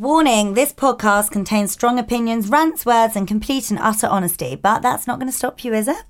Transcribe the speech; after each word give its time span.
Warning 0.00 0.54
this 0.54 0.72
podcast 0.72 1.32
contains 1.32 1.72
strong 1.72 1.98
opinions, 1.98 2.48
rants, 2.48 2.86
words, 2.86 3.16
and 3.16 3.26
complete 3.26 3.68
and 3.68 3.80
utter 3.80 4.06
honesty, 4.06 4.54
but 4.54 4.80
that's 4.80 5.08
not 5.08 5.18
going 5.18 5.28
to 5.28 5.36
stop 5.36 5.64
you, 5.64 5.74
is 5.74 5.88
it? 5.88 6.04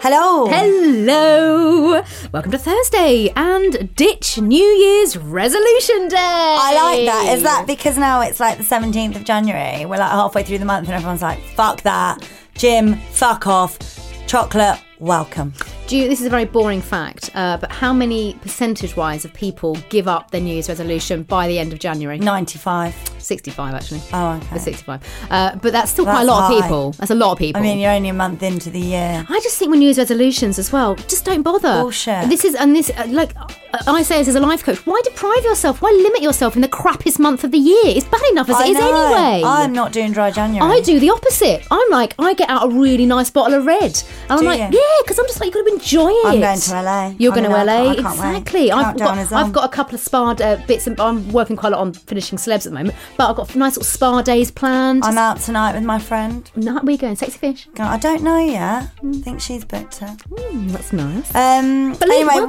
Hello. 0.00 0.48
Hello! 0.48 2.02
Welcome 2.32 2.50
to 2.50 2.58
Thursday 2.58 3.32
and 3.36 3.94
ditch 3.94 4.38
New 4.38 4.64
Year's 4.64 5.16
resolution 5.16 6.08
day. 6.08 6.16
I 6.18 6.74
like 6.74 7.06
that. 7.06 7.36
Is 7.36 7.44
that 7.44 7.68
because 7.68 7.96
now 7.96 8.20
it's 8.20 8.40
like 8.40 8.58
the 8.58 8.64
17th 8.64 9.14
of 9.14 9.22
January? 9.22 9.84
We're 9.84 9.98
like 9.98 10.10
halfway 10.10 10.42
through 10.42 10.58
the 10.58 10.64
month 10.64 10.88
and 10.88 10.96
everyone's 10.96 11.22
like, 11.22 11.40
fuck 11.54 11.82
that. 11.82 12.28
Jim, 12.54 12.96
fuck 13.12 13.46
off. 13.46 13.78
Chocolate, 14.26 14.82
welcome. 14.98 15.52
Do 15.90 15.96
you, 15.96 16.08
this 16.08 16.20
is 16.20 16.26
a 16.28 16.30
very 16.30 16.44
boring 16.44 16.80
fact, 16.80 17.30
uh, 17.34 17.56
but 17.56 17.72
how 17.72 17.92
many 17.92 18.34
percentage 18.34 18.94
wise 18.94 19.24
of 19.24 19.34
people 19.34 19.76
give 19.88 20.06
up 20.06 20.30
their 20.30 20.40
New 20.40 20.52
Year's 20.52 20.68
resolution 20.68 21.24
by 21.24 21.48
the 21.48 21.58
end 21.58 21.72
of 21.72 21.80
January? 21.80 22.16
95. 22.16 22.94
65, 23.18 23.74
actually. 23.74 24.00
Oh, 24.12 24.36
okay. 24.36 24.54
It's 24.54 24.64
65. 24.66 25.26
Uh, 25.30 25.56
but 25.56 25.72
that's 25.72 25.90
still 25.90 26.04
quite 26.04 26.22
a 26.22 26.26
That's 26.26 26.28
lot 26.28 26.52
of 26.52 26.62
people. 26.62 26.92
That's 26.92 27.10
a 27.10 27.16
lot 27.16 27.32
of 27.32 27.38
people. 27.38 27.60
I 27.60 27.64
mean, 27.64 27.80
you're 27.80 27.90
only 27.90 28.08
a 28.08 28.14
month 28.14 28.44
into 28.44 28.70
the 28.70 28.78
year. 28.78 29.26
I 29.28 29.40
just 29.40 29.58
think 29.58 29.72
with 29.72 29.80
New 29.80 29.86
Year's 29.86 29.98
resolutions 29.98 30.60
as 30.60 30.70
well, 30.70 30.94
just 30.94 31.24
don't 31.24 31.42
bother. 31.42 31.82
Bullshit. 31.82 32.28
This 32.28 32.44
is, 32.44 32.54
and 32.54 32.76
this, 32.76 32.90
uh, 32.90 33.08
like, 33.08 33.34
uh, 33.36 33.48
I 33.88 34.02
say 34.02 34.18
this 34.18 34.28
as 34.28 34.36
a 34.36 34.40
life 34.40 34.62
coach, 34.62 34.86
why 34.86 35.00
deprive 35.02 35.42
yourself? 35.42 35.82
Why 35.82 35.90
limit 35.90 36.22
yourself 36.22 36.54
in 36.54 36.62
the 36.62 36.68
crappiest 36.68 37.18
month 37.18 37.42
of 37.42 37.50
the 37.50 37.58
year? 37.58 37.82
It's 37.86 38.06
bad 38.06 38.22
enough 38.30 38.48
as 38.48 38.54
I 38.54 38.66
it 38.66 38.70
is 38.70 38.78
know. 38.78 39.14
anyway. 39.14 39.42
I'm 39.44 39.72
not 39.72 39.90
doing 39.90 40.12
dry 40.12 40.30
January. 40.30 40.72
I 40.72 40.80
do 40.82 41.00
the 41.00 41.10
opposite. 41.10 41.66
I'm 41.68 41.90
like, 41.90 42.14
I 42.16 42.34
get 42.34 42.48
out 42.48 42.66
a 42.66 42.68
really 42.68 43.06
nice 43.06 43.28
bottle 43.28 43.58
of 43.58 43.66
red. 43.66 44.00
And 44.28 44.38
I'm 44.38 44.44
like, 44.44 44.58
you? 44.72 44.78
yeah, 44.78 45.02
because 45.02 45.18
I'm 45.18 45.26
just 45.26 45.40
like, 45.40 45.46
you 45.46 45.52
could 45.52 45.66
have 45.66 45.79
to 45.79 45.79
enjoy 45.80 46.08
it. 46.10 46.26
I'm 46.26 46.40
going 46.40 46.58
to 46.60 46.82
LA. 46.82 47.14
You're 47.18 47.32
I 47.32 47.36
going 47.36 47.50
to 47.50 47.56
I 47.56 47.62
LA? 47.62 47.94
can't- 47.94 47.98
I 47.98 48.02
can't 48.02 48.04
wait. 48.20 48.28
exactly. 48.36 48.72
I've 48.72 48.84
Countdown 48.84 49.16
got. 49.28 49.32
I've 49.32 49.52
got 49.52 49.64
a 49.64 49.68
couple 49.68 49.94
of 49.94 50.00
spa 50.00 50.30
uh, 50.30 50.66
bits, 50.66 50.86
and 50.86 51.00
I'm 51.00 51.30
working 51.32 51.56
quite 51.56 51.72
a 51.72 51.76
lot 51.76 51.82
on 51.82 51.92
finishing 51.92 52.38
celebs 52.38 52.54
at 52.58 52.64
the 52.64 52.70
moment, 52.72 52.94
but 53.16 53.30
I've 53.30 53.36
got 53.36 53.54
nice 53.56 53.72
little 53.72 53.84
spa 53.84 54.22
days 54.22 54.50
planned. 54.50 55.04
I'm 55.04 55.18
out 55.18 55.38
tonight 55.40 55.74
with 55.74 55.84
my 55.84 55.98
friend. 55.98 56.50
No, 56.56 56.74
where 56.80 56.92
you 56.92 56.98
going? 56.98 57.16
Sexy 57.16 57.38
fish? 57.38 57.68
I 57.78 57.96
don't 57.98 58.22
know 58.22 58.38
yet. 58.38 58.90
I 59.02 59.12
think 59.22 59.40
she's 59.40 59.64
booked 59.64 60.02
it. 60.02 60.08
Mm, 60.28 60.70
that's 60.70 60.92
nice. 60.92 61.34
Um, 61.34 61.94
But 61.98 62.10
anyway, 62.10 62.34
welcome. 62.46 62.48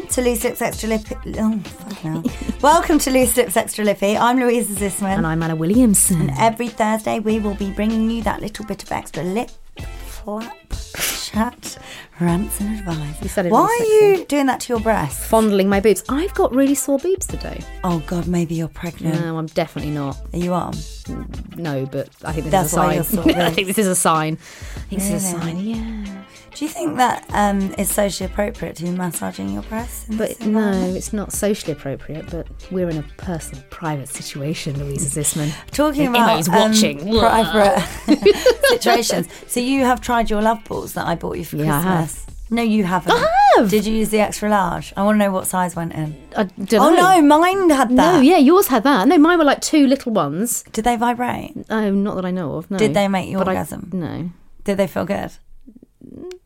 welcome. 0.00 0.06
to 0.08 0.22
Loose 0.22 0.44
Lips 0.44 0.62
Extra 0.62 0.88
Lippy. 0.88 1.16
Oh, 1.38 1.62
welcome 2.62 2.98
to 3.00 3.10
Loose 3.10 3.36
Lips 3.36 3.56
Extra 3.56 3.84
Lippy. 3.84 4.16
I'm 4.16 4.38
Louisa 4.38 4.72
Zissman. 4.74 5.18
And 5.18 5.26
I'm 5.26 5.42
Anna 5.42 5.56
Williamson. 5.56 6.22
And 6.22 6.30
Every 6.38 6.68
Thursday, 6.68 7.18
we 7.20 7.38
will 7.38 7.54
be 7.54 7.70
bringing 7.70 8.10
you 8.10 8.22
that 8.22 8.40
little 8.40 8.64
bit 8.64 8.82
of 8.82 8.90
extra 8.92 9.22
lip 9.22 9.50
flap, 10.24 10.56
chat, 10.94 11.78
rants, 12.20 12.60
and 12.60 12.78
advice. 12.78 13.22
You 13.22 13.28
sounded 13.28 13.52
Why 13.52 13.66
really 13.80 14.14
are 14.16 14.18
you 14.20 14.24
doing 14.26 14.46
that 14.46 14.60
to 14.60 14.72
your 14.72 14.80
breasts? 14.80 15.26
Fondling 15.26 15.68
my 15.68 15.80
boobs. 15.80 16.04
I've 16.08 16.32
got 16.34 16.54
really 16.54 16.74
sore 16.74 16.98
boobs 16.98 17.26
today. 17.26 17.60
Oh, 17.84 18.02
God, 18.06 18.26
maybe 18.28 18.54
you're 18.54 18.68
pregnant. 18.68 19.20
No, 19.20 19.38
I'm 19.38 19.46
definitely 19.46 19.92
not. 19.92 20.16
Are 20.32 20.38
you 20.38 20.52
on? 20.52 20.74
No, 21.56 21.86
but 21.86 22.08
I 22.24 22.32
think 22.32 22.44
this 22.44 22.52
That's 22.52 22.68
is 22.72 22.74
a 22.74 22.80
why 22.80 22.94
you're 22.94 23.04
sign. 23.04 23.22
sore 23.24 23.36
I 23.42 23.50
think 23.50 23.66
this 23.66 23.78
is 23.78 23.86
a 23.88 23.94
sign. 23.96 24.34
I 24.34 24.80
think 24.80 25.02
this 25.02 25.10
is 25.10 25.32
a 25.32 25.36
Really? 25.38 25.52
sign. 25.52 26.04
Yeah. 26.06 26.22
Do 26.54 26.66
you 26.66 26.70
think 26.70 26.96
that 26.98 27.24
um, 27.30 27.74
it's 27.78 27.92
socially 27.92 28.30
appropriate 28.30 28.76
to 28.76 28.82
be 28.84 28.90
massaging 28.90 29.50
your 29.52 29.62
breasts? 29.62 30.04
But 30.16 30.38
no, 30.44 30.70
it's 30.94 31.12
not 31.12 31.32
socially 31.32 31.72
appropriate. 31.72 32.30
But 32.30 32.46
we're 32.70 32.90
in 32.90 32.98
a 32.98 33.02
personal, 33.16 33.64
private 33.70 34.08
situation, 34.08 34.78
Louisa 34.78 35.20
Zissman. 35.20 35.50
Talking 35.70 36.08
about 36.08 36.38
is 36.40 36.48
um, 36.48 36.72
private 37.18 37.80
situations. 38.68 39.28
So 39.46 39.60
you 39.60 39.84
have 39.84 40.00
tried 40.00 40.28
your 40.30 40.42
love 40.42 40.62
balls 40.64 40.92
that 40.92 41.06
I 41.06 41.14
bought 41.14 41.38
you 41.38 41.44
for 41.44 41.56
Yeah, 41.56 41.78
I. 41.78 41.82
Christmas. 42.02 42.26
No, 42.50 42.60
you 42.62 42.84
haven't. 42.84 43.12
I 43.12 43.30
have. 43.56 43.70
Did 43.70 43.86
you 43.86 43.94
use 43.94 44.10
the 44.10 44.20
extra 44.20 44.50
large? 44.50 44.92
I 44.94 45.04
want 45.04 45.14
to 45.14 45.18
know 45.24 45.32
what 45.32 45.46
size 45.46 45.74
went 45.74 45.94
in. 45.94 46.14
I 46.36 46.44
don't 46.44 46.74
Oh 46.74 46.90
know. 46.94 47.18
no, 47.20 47.22
mine 47.38 47.70
had 47.70 47.88
that. 47.96 47.96
No, 48.16 48.20
yeah, 48.20 48.36
yours 48.36 48.66
had 48.66 48.82
that. 48.84 49.08
No, 49.08 49.16
mine 49.16 49.38
were 49.38 49.44
like 49.44 49.62
two 49.62 49.86
little 49.86 50.12
ones. 50.12 50.62
Did 50.72 50.84
they 50.84 50.96
vibrate? 50.96 51.52
Oh, 51.70 51.90
not 51.90 52.14
that 52.16 52.26
I 52.26 52.30
know 52.30 52.56
of. 52.56 52.70
No. 52.70 52.76
Did 52.76 52.92
they 52.92 53.08
make 53.08 53.30
you 53.30 53.38
But 53.38 53.48
I- 53.48 53.52
orgasm? 53.52 53.88
no. 53.94 54.30
Did 54.64 54.76
they 54.76 54.86
feel 54.86 55.06
good? 55.06 55.30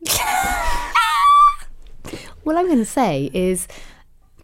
What 2.44 2.56
I'm 2.56 2.66
going 2.66 2.78
to 2.78 2.84
say 2.84 3.28
is, 3.34 3.66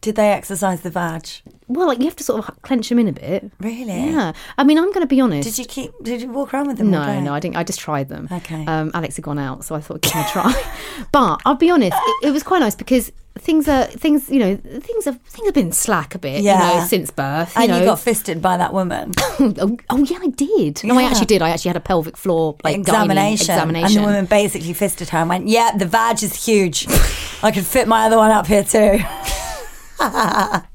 Did 0.00 0.16
they 0.16 0.32
exercise 0.32 0.80
the 0.80 0.90
vag? 0.90 1.28
well, 1.68 1.86
like 1.86 1.98
you 2.00 2.04
have 2.06 2.16
to 2.16 2.24
sort 2.24 2.46
of 2.48 2.62
clench 2.62 2.88
them 2.88 2.98
in 2.98 3.06
a 3.06 3.12
bit. 3.12 3.50
Really? 3.60 3.84
Yeah. 4.10 4.32
I 4.58 4.64
mean, 4.64 4.76
I'm 4.76 4.88
going 4.92 5.02
to 5.02 5.06
be 5.06 5.20
honest. 5.20 5.48
Did 5.48 5.58
you 5.58 5.64
keep? 5.64 5.92
Did 6.02 6.20
you 6.20 6.28
walk 6.30 6.52
around 6.52 6.66
with 6.66 6.78
them? 6.78 6.90
No, 6.90 7.20
no, 7.20 7.32
I 7.32 7.38
didn't. 7.38 7.56
I 7.56 7.62
just 7.62 7.78
tried 7.78 8.08
them. 8.08 8.26
Okay. 8.30 8.66
Um, 8.66 8.90
Alex 8.92 9.14
had 9.16 9.24
gone 9.24 9.38
out, 9.38 9.64
so 9.64 9.76
I 9.76 9.80
thought 9.80 10.02
give 10.02 10.12
it 10.16 10.26
a 10.26 10.30
try. 10.30 10.72
but 11.12 11.40
I'll 11.46 11.54
be 11.54 11.70
honest, 11.70 11.96
it, 11.96 12.28
it 12.28 12.30
was 12.32 12.42
quite 12.42 12.58
nice 12.58 12.74
because 12.74 13.12
things 13.38 13.68
are 13.68 13.84
things. 13.84 14.30
You 14.30 14.38
know, 14.38 14.56
things 14.56 15.04
have 15.04 15.20
things 15.22 15.46
have 15.46 15.54
been 15.54 15.72
slack 15.72 16.14
a 16.14 16.18
bit. 16.18 16.42
You 16.42 16.52
know, 16.52 16.84
since 16.86 17.10
birth. 17.10 17.54
You 17.56 17.62
And 17.62 17.70
know. 17.72 17.78
you 17.78 17.84
got 17.84 17.98
fisted 18.00 18.40
by 18.42 18.56
that 18.56 18.72
woman. 18.72 19.12
oh, 19.20 19.76
oh, 19.90 20.04
yeah, 20.04 20.18
I 20.20 20.28
did. 20.28 20.82
No, 20.84 20.98
I 20.98 21.04
actually 21.04 21.26
did. 21.26 21.42
I 21.42 21.50
actually 21.50 21.70
had 21.70 21.76
a 21.76 21.80
pelvic 21.80 22.16
floor 22.16 22.56
like 22.64 22.76
examination. 22.76 23.44
examination. 23.50 23.86
And 23.86 23.96
the 23.96 24.02
woman 24.08 24.26
basically 24.26 24.72
fisted 24.72 25.08
her 25.10 25.18
and 25.18 25.28
went, 25.28 25.48
"Yeah, 25.48 25.72
the 25.76 25.86
vag 25.86 26.22
is 26.22 26.44
huge. 26.44 26.86
I 27.42 27.50
could 27.52 27.66
fit 27.66 27.88
my 27.88 28.06
other 28.06 28.16
one 28.16 28.30
up 28.30 28.46
here 28.46 28.64
too." 28.64 29.00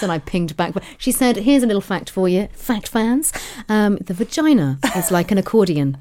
Then 0.00 0.10
I 0.10 0.18
pinged 0.18 0.56
back. 0.56 0.74
She 0.98 1.12
said, 1.12 1.36
"Here's 1.36 1.62
a 1.62 1.66
little 1.66 1.80
fact 1.80 2.10
for 2.10 2.28
you, 2.28 2.48
fact 2.54 2.88
fans. 2.88 3.32
Um, 3.68 3.96
the 3.98 4.14
vagina 4.14 4.78
is 4.96 5.12
like 5.12 5.30
an 5.30 5.38
accordion. 5.38 5.96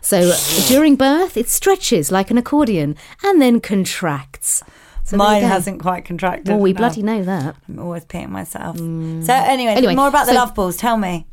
So 0.00 0.32
during 0.68 0.96
birth, 0.96 1.36
it 1.36 1.48
stretches 1.48 2.10
like 2.10 2.30
an 2.30 2.38
accordion 2.38 2.96
and 3.22 3.40
then 3.42 3.60
contracts. 3.60 4.62
So 5.06 5.16
Mine 5.16 5.42
hasn't 5.44 5.80
quite 5.80 6.04
contracted. 6.04 6.48
Well, 6.48 6.58
we 6.58 6.72
No. 6.72 6.78
bloody 6.78 7.02
know 7.02 7.22
that. 7.22 7.54
I'm 7.68 7.78
always 7.78 8.04
peeing 8.04 8.28
myself. 8.30 8.76
Mm. 8.76 9.24
So 9.24 9.32
anyway, 9.32 9.72
Anyway, 9.72 9.94
more 9.94 10.08
about 10.08 10.26
the 10.26 10.32
so- 10.32 10.38
love 10.38 10.54
balls. 10.54 10.76
Tell 10.76 10.96
me, 10.96 11.26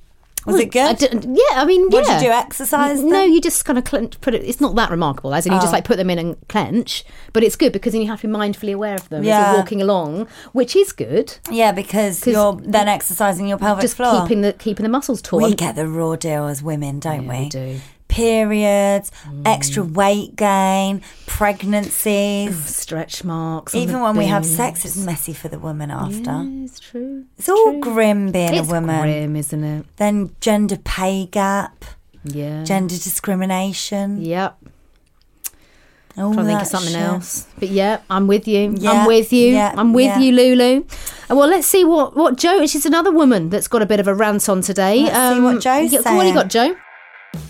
was 0.46 0.60
it 0.60 0.72
good? 0.72 1.02
yeah, 1.02 1.56
I 1.62 1.66
mean, 1.66 1.90
What 1.90 2.06
yeah. 2.06 2.20
did 2.20 2.24
you 2.26 2.30
do? 2.30 2.34
Exercise? 2.36 3.02
No, 3.02 3.22
you 3.24 3.42
just 3.42 3.66
kind 3.66 3.80
of 3.80 3.86
clench, 3.86 4.22
put 4.22 4.36
it. 4.36 4.44
It's 4.44 4.62
not 4.62 4.76
that 4.76 4.92
remarkable, 4.92 5.34
as 5.34 5.48
in 5.48 5.54
you 5.54 5.58
just 5.60 5.70
Oh. 5.70 5.72
like 5.78 5.86
put 5.86 5.98
them 5.98 6.12
in 6.12 6.20
and 6.20 6.36
clench. 6.50 7.04
But 7.34 7.44
it's 7.44 7.56
good 7.56 7.72
because 7.74 7.94
then 7.94 8.02
you 8.04 8.10
have 8.10 8.22
to 8.22 8.28
be 8.28 8.34
mindfully 8.34 8.74
aware 8.76 8.94
of 8.96 9.10
them 9.10 9.22
as 9.22 9.26
Yeah. 9.28 9.50
you're 9.52 9.58
walking 9.60 9.82
along, 9.82 10.28
which 10.52 10.76
is 10.76 10.92
good. 10.92 11.38
Yeah, 11.50 11.72
because 11.72 12.28
you're 12.28 12.60
then 12.64 12.88
exercising 12.88 13.48
your 13.48 13.58
pelvic 13.58 13.82
Just 13.82 13.96
floor. 13.96 14.22
keeping 14.22 14.42
the 14.42 14.54
keeping 14.54 14.84
the 14.84 14.90
muscles 14.90 15.20
taut. 15.22 15.42
we 15.42 15.56
get 15.56 15.76
the 15.76 15.88
raw 15.88 16.16
deal 16.16 16.46
as 16.46 16.62
women, 16.62 17.00
don't 17.00 17.24
Yeah, 17.24 17.32
we? 17.32 17.40
we 17.46 17.50
do. 17.50 17.80
Periods, 18.14 19.12
extra 19.44 19.84
weight 19.84 20.36
gain, 20.36 21.02
pregnancies. 21.26 22.56
stretch 22.66 23.24
marks. 23.24 23.74
Even 23.74 24.02
when 24.02 24.16
we 24.16 24.26
have 24.28 24.46
sex, 24.46 24.86
it's 24.86 24.98
messy 24.98 25.34
for 25.34 25.48
the 25.48 25.58
woman 25.58 25.90
after. 25.90 26.32
Yeah, 26.32 26.64
it's 26.66 26.80
true. 26.80 27.26
It's 27.40 27.50
all 27.50 27.80
grim 27.80 28.32
being 28.32 28.54
It's 28.54 28.68
a 28.70 28.72
woman. 28.72 29.02
grim, 29.02 29.36
isn't 29.36 29.64
it? 29.64 29.86
Then 29.98 30.36
gender 30.42 30.78
pay 30.78 31.26
gap, 31.26 31.86
Yeah. 32.24 32.64
gender 32.64 32.96
discrimination. 32.96 34.22
Yep. 34.22 34.58
All 36.16 36.32
Trying 36.36 36.46
to 36.46 36.52
think 36.52 36.62
of 36.62 36.68
something 36.68 36.94
shit. 36.94 37.02
else. 37.02 37.48
But 37.58 37.70
yeah, 37.70 37.98
I'm 38.12 38.28
with 38.28 38.48
you. 38.48 38.76
Yeah, 38.78 38.92
I'm 38.92 39.08
with 39.08 39.34
you. 39.34 39.48
yeah, 39.56 39.74
I'm 39.76 39.94
with 39.94 40.06
yeah. 40.06 40.20
you, 40.20 40.32
Lulu. 40.32 40.84
Uh, 41.32 41.36
Well, 41.36 41.48
let's 41.50 41.66
see 41.66 41.84
what 41.84 42.16
what 42.16 42.38
Joe. 42.38 42.68
She's 42.68 42.86
another 42.86 43.12
woman 43.12 43.50
that's 43.50 43.68
got 43.68 43.82
a 43.82 43.88
bit 43.88 44.00
of 44.00 44.08
a 44.08 44.14
rant 44.14 44.48
on 44.48 44.62
today. 44.62 45.02
Let's 45.02 45.36
see 45.36 45.42
what 45.42 45.60
Joe's 45.60 45.92
yeah, 45.92 46.02
What 46.16 46.22
do 46.22 46.28
you 46.28 46.34
got, 46.36 46.50
Joe? 46.50 46.76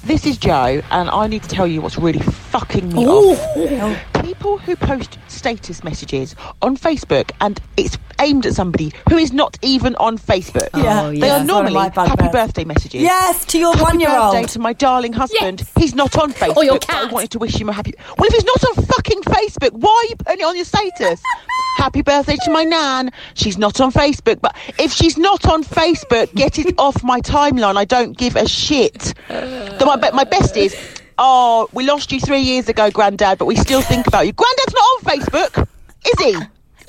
This 0.05 0.25
is 0.25 0.37
Joe, 0.37 0.81
and 0.91 1.09
I 1.09 1.27
need 1.27 1.43
to 1.43 1.49
tell 1.49 1.67
you 1.67 1.81
what's 1.81 1.97
really 1.97 2.19
fucking 2.19 2.89
me 2.93 3.05
Oh. 3.07 3.33
off. 3.33 4.12
People 4.33 4.57
who 4.57 4.75
post 4.75 5.19
status 5.27 5.83
messages 5.83 6.35
on 6.63 6.75
Facebook 6.75 7.29
and 7.39 7.59
it's 7.77 7.97
aimed 8.19 8.45
at 8.47 8.53
somebody 8.53 8.91
who 9.09 9.17
is 9.17 9.31
not 9.31 9.57
even 9.61 9.95
on 9.97 10.17
Facebook. 10.17 10.69
Oh, 10.73 10.81
yeah. 10.83 11.01
Oh, 11.03 11.11
They 11.11 11.17
are 11.17 11.19
That's 11.19 11.31
one 11.31 11.41
of 11.41 11.47
normally 11.47 11.73
my 11.75 11.89
bugbears. 11.89 12.19
happy 12.19 12.31
birthday 12.31 12.63
messages. 12.65 13.01
Yes, 13.03 13.45
to 13.45 13.59
your 13.59 13.73
Happy 13.73 13.83
one-year-old. 13.83 14.33
birthday 14.33 14.47
to 14.53 14.59
my 14.59 14.73
darling 14.73 15.13
husband. 15.13 15.63
He's 15.77 15.93
not 15.93 16.17
on 16.17 16.33
Facebook. 16.33 16.57
Or 16.57 16.63
your 16.63 16.79
but 16.79 16.89
I 16.89 17.05
wanted 17.11 17.29
to 17.31 17.39
wish 17.39 17.55
him 17.61 17.69
a 17.69 17.73
happy. 17.73 17.93
Well, 18.17 18.27
if 18.27 18.33
he's 18.33 18.43
not 18.43 18.63
on 18.77 18.85
fucking 18.85 19.21
Facebook, 19.21 19.71
why 19.73 19.91
are 19.91 20.09
you 20.09 20.15
putting 20.15 20.39
it 20.39 20.45
on 20.45 20.55
your 20.55 20.65
status? 20.65 21.21
happy 21.77 22.01
birthday 22.01 22.37
to 22.45 22.51
my 22.51 22.63
nan. 22.63 23.11
She's 23.35 23.57
not 23.59 23.79
on 23.81 23.91
Facebook, 23.91 24.41
but 24.41 24.55
if 24.79 24.91
she's 24.91 25.17
not 25.17 25.45
on 25.47 25.63
Facebook, 25.63 26.33
get 26.33 26.57
it 26.57 26.73
off 26.79 27.03
my 27.03 27.21
timeline. 27.21 27.77
I 27.77 27.85
don't 27.85 28.17
give 28.17 28.35
a 28.35 28.47
shit. 28.47 29.13
The, 29.27 29.83
my, 29.85 30.11
my 30.11 30.23
best 30.23 30.55
is, 30.57 30.75
oh, 31.17 31.67
we 31.73 31.85
lost 31.85 32.11
you 32.11 32.19
three 32.19 32.41
years 32.41 32.69
ago, 32.69 32.89
Grandad, 32.91 33.37
but 33.37 33.45
we 33.45 33.55
still 33.55 33.81
think 33.81 34.07
about 34.07 34.25
you. 34.25 34.33
Granddad's 34.33 34.73
not 34.73 34.81
on 34.81 34.99
Facebook, 35.01 35.67
is 36.05 36.19
he? 36.25 36.33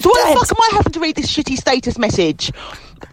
So 0.00 0.10
why 0.10 0.22
Dead. 0.24 0.36
the 0.36 0.40
fuck 0.40 0.50
am 0.50 0.62
I 0.62 0.76
having 0.76 0.92
to 0.92 1.00
read 1.00 1.16
this 1.16 1.34
shitty 1.34 1.56
status 1.56 1.98
message? 1.98 2.50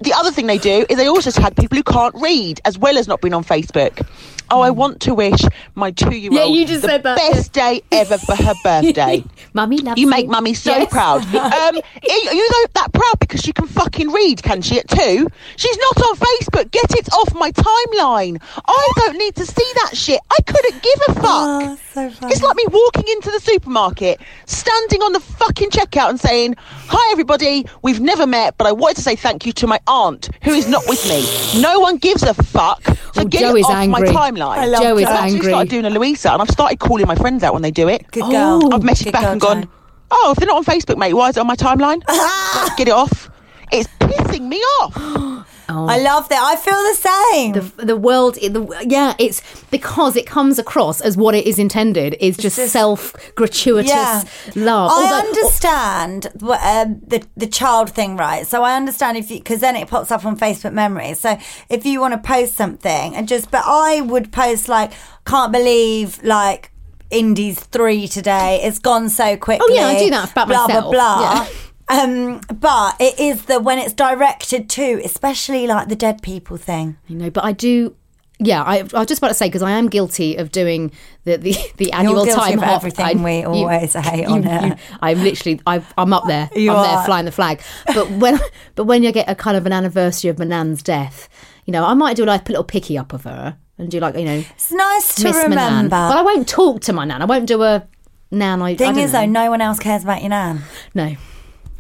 The 0.02 0.14
other 0.14 0.32
thing 0.32 0.48
they 0.48 0.58
do 0.58 0.86
is 0.90 0.98
they 0.98 1.08
also 1.08 1.32
tag 1.32 1.56
people 1.56 1.76
who 1.78 1.84
can't 1.84 2.16
read, 2.16 2.62
as 2.66 2.78
well 2.78 2.98
as 2.98 3.08
not 3.08 3.22
being 3.22 3.34
on 3.34 3.44
Facebook. 3.44 4.06
Oh, 4.54 4.60
I 4.60 4.70
want 4.70 5.00
to 5.04 5.16
wish 5.16 5.40
my 5.76 5.92
two-year-old 5.92 6.38
Yeah, 6.38 6.44
you 6.46 6.66
just 6.68 6.82
the 6.82 6.90
said 6.90 7.04
that, 7.04 7.16
best 7.16 7.54
day 7.54 7.82
ever 7.90 8.18
for 8.18 8.36
her 8.36 8.54
birthday. 8.64 9.24
Mummy 9.54 9.78
loves 9.78 10.00
You 10.00 10.08
make 10.08 10.28
mummy 10.28 10.54
so 10.54 10.72
Yes. 10.76 10.90
proud. 10.92 11.24
Um, 11.34 11.76
you 11.76 12.30
you 12.34 12.50
know 12.50 12.68
that 12.74 12.92
proud 12.92 13.20
because 13.20 13.42
she 13.42 13.54
can 13.54 13.66
fucking 13.68 14.12
read, 14.12 14.44
can 14.44 14.62
she? 14.62 14.80
At 14.80 14.90
two, 14.90 15.28
she's 15.56 15.78
not 15.78 16.02
on 16.02 16.16
Facebook. 16.18 16.70
Get 16.72 16.94
it 16.98 17.08
off 17.14 17.34
my 17.34 17.52
timeline. 17.52 18.42
I 18.68 18.88
don't 18.98 19.18
need 19.18 19.36
to 19.36 19.46
see 19.46 19.72
that 19.84 19.96
shit. 19.96 20.20
I 20.30 20.42
couldn't 20.44 20.82
give 20.84 21.00
a 21.10 21.14
fuck. 21.14 21.24
Oh, 21.26 21.78
so. 21.94 22.08
It's 22.28 22.42
like 22.42 22.56
me 22.58 22.64
walking 22.70 23.06
into 23.08 23.32
the 23.32 23.40
supermarket, 23.40 24.20
standing 24.48 25.02
on 25.02 25.14
the 25.14 25.20
fucking 25.22 25.70
checkout 25.70 26.10
and 26.10 26.20
saying, 26.20 26.56
Hi, 26.94 27.12
everybody. 27.14 27.66
We've 27.84 28.02
never 28.02 28.28
met, 28.28 28.58
but 28.58 28.68
I 28.68 28.74
wanted 28.74 28.98
to 28.98 29.02
say 29.02 29.16
thank 29.16 29.46
you 29.46 29.54
to 29.54 29.66
my 29.66 29.80
aunt 29.88 30.28
who 30.44 30.52
is 30.52 30.68
not 30.68 30.84
with 30.88 31.02
me. 31.08 31.62
No 31.62 31.80
one 31.80 31.96
gives 31.96 32.22
a 32.22 32.34
fuck. 32.34 32.84
So 32.84 33.22
Oh, 33.22 33.24
get 33.24 33.40
Joe 33.40 33.56
it 33.56 33.62
is 33.62 33.66
off 33.66 33.88
my 33.88 34.02
timeline. 34.02 34.58
I 34.58 34.66
love 34.66 34.82
Joe 34.82 34.98
is 34.98 35.06
Joe. 35.06 35.10
I've 35.10 35.16
actually 35.20 35.36
angry. 35.36 35.52
started 35.52 35.70
doing 35.70 35.86
a 35.86 35.90
Louisa 35.90 36.34
and 36.34 36.42
I've 36.42 36.50
started 36.50 36.80
calling 36.80 37.08
my 37.08 37.16
friends 37.16 37.44
out 37.44 37.54
when 37.54 37.62
they 37.62 37.72
do 37.72 37.88
it. 37.88 38.06
Good 38.12 38.30
girl. 38.30 38.60
Oh. 38.62 38.72
I've 38.74 38.82
messaged 38.82 39.06
Good 39.06 39.14
back 39.14 39.22
girl, 39.22 39.32
and 39.32 39.42
gone, 39.42 39.64
Joe. 39.64 39.70
oh, 40.12 40.32
if 40.32 40.38
they're 40.40 40.48
not 40.48 40.58
on 40.58 40.66
Facebook, 40.66 40.98
mate, 40.98 41.14
why 41.14 41.30
is 41.30 41.38
it 41.38 41.40
on 41.40 41.48
my 41.48 41.56
timeline? 41.56 42.06
Get 42.78 42.90
it 42.90 42.94
off. 42.94 43.30
It's 43.72 43.88
pissing 44.02 44.50
me 44.50 44.58
off. 44.58 45.48
I 45.88 46.00
love 46.00 46.30
that. 46.30 46.42
I 46.42 46.56
feel 46.56 46.82
the 46.92 46.96
same. 47.10 47.52
the 47.54 47.86
the 47.86 47.96
world 47.98 48.36
the, 48.36 48.86
yeah 48.88 49.14
it's 49.20 49.42
because 49.72 50.16
it 50.16 50.26
comes 50.26 50.60
across 50.60 51.02
as 51.02 51.16
what 51.18 51.34
it 51.36 51.46
is 51.48 51.58
intended 51.60 52.16
is 52.20 52.38
just, 52.38 52.58
just- 52.58 52.72
self 52.74 53.14
gratuitous 53.36 53.90
Yeah. 53.92 54.24
love 54.56 54.92
I 54.92 54.94
Although- 54.96 55.28
understand 55.28 56.28
what, 56.40 56.60
um, 56.64 57.00
the 57.06 57.24
the 57.38 57.48
child 57.48 57.90
thing, 57.92 58.18
right? 58.18 58.46
So 58.48 58.64
I 58.64 58.76
understand 58.76 59.18
if 59.18 59.30
you 59.32 59.38
because 59.40 59.60
then 59.62 59.76
it 59.76 59.88
pops 59.88 60.12
up 60.12 60.26
on 60.26 60.38
Facebook 60.38 60.74
Memories. 60.74 61.20
So 61.20 61.38
if 61.70 61.86
you 61.86 62.00
want 62.02 62.14
to 62.14 62.20
post 62.20 62.56
something 62.56 63.16
and 63.16 63.28
just, 63.28 63.52
but 63.52 63.64
I 63.66 64.02
would 64.02 64.32
post 64.32 64.68
like, 64.68 64.92
can't 65.26 65.52
believe 65.52 66.20
like 66.24 66.72
Indies 67.10 67.60
three 67.60 68.08
today. 68.08 68.60
It's 68.64 68.80
gone 68.80 69.10
so 69.10 69.36
quickly. 69.38 69.68
Oh, 69.70 69.74
yeah, 69.74 69.88
I 69.88 70.00
do 70.00 70.10
that 70.12 70.32
about 70.32 70.48
blah, 70.48 70.68
myself. 70.68 70.92
Blah 70.92 71.16
blah. 71.18 71.34
Yeah. 71.44 71.48
Um, 71.92 72.40
but 72.60 72.96
it 73.00 73.20
is 73.20 73.46
the 73.46 73.60
when 73.60 73.78
it's 73.78 73.94
directed 73.94 74.70
to, 74.72 75.02
especially 75.04 75.68
like 75.68 75.90
the 75.90 75.96
dead 75.96 76.22
people 76.22 76.58
thing. 76.58 76.98
you 77.08 77.16
know 77.18 77.30
but 77.30 77.44
I 77.44 77.52
do 77.52 77.96
yeah 78.40 78.64
I, 78.64 78.80
I 78.80 79.00
was 79.00 79.06
just 79.08 79.20
about 79.20 79.28
to 79.28 79.34
say 79.36 79.48
because 79.48 79.62
I 79.62 79.72
am 79.72 79.88
guilty 79.88 80.36
of 80.38 80.52
doing 80.52 80.92
the 81.26 81.38
the, 81.38 81.56
the 81.78 81.92
annual 81.92 82.26
Timehop 82.26 82.76
everything 82.76 83.06
I- 83.06 83.24
we 83.24 83.44
always 83.44 83.94
hate 83.94 84.26
on 84.26 84.42
here. 84.44 84.78
I'm 85.02 85.22
literally 85.24 85.60
I, 85.68 85.84
I'm 85.98 86.12
up 86.14 86.26
there 86.28 86.50
You 86.56 86.72
I'm 86.72 86.78
are. 86.78 86.84
there 86.96 87.06
flying 87.06 87.26
the 87.26 87.32
flag 87.32 87.62
but 87.94 88.10
when 88.10 88.40
but 88.76 88.86
when 88.86 89.04
you 89.04 89.12
get 89.12 89.30
a 89.30 89.36
kind 89.36 89.56
of 89.58 89.66
an 89.68 89.74
anniversary 89.74 90.30
of 90.32 90.40
my 90.40 90.46
nan's 90.46 90.82
death 90.82 91.30
you 91.66 91.72
know 91.72 91.84
I 91.86 91.94
might 91.94 92.16
do 92.16 92.26
like 92.26 92.48
a 92.50 92.52
little 92.52 92.64
picky 92.64 92.98
up 92.98 93.14
of 93.14 93.26
her 93.26 93.58
and 93.78 93.92
do 93.92 94.00
like 94.00 94.16
you 94.16 94.26
know 94.26 94.44
It's 94.56 94.72
nice 94.72 95.14
to 95.16 95.26
my 95.26 95.32
nan 95.34 95.50
remember. 95.50 95.90
but 95.90 96.18
I 96.18 96.22
won't 96.24 96.48
talk 96.48 96.82
to 96.82 96.94
my 96.94 97.06
nan 97.06 97.22
I 97.22 97.26
won't 97.26 97.46
do 97.48 97.62
a 97.62 97.86
nan 98.32 98.62
I 98.64 98.76
Thing 98.76 98.96
don't 98.96 99.04
is, 99.04 99.14
know. 99.14 99.20
though, 99.20 99.26
no 99.28 99.50
one 99.52 99.62
else 99.62 99.78
cares 99.78 100.04
about 100.04 100.22
your 100.22 100.30
nan. 100.30 100.64
No. 100.96 101.16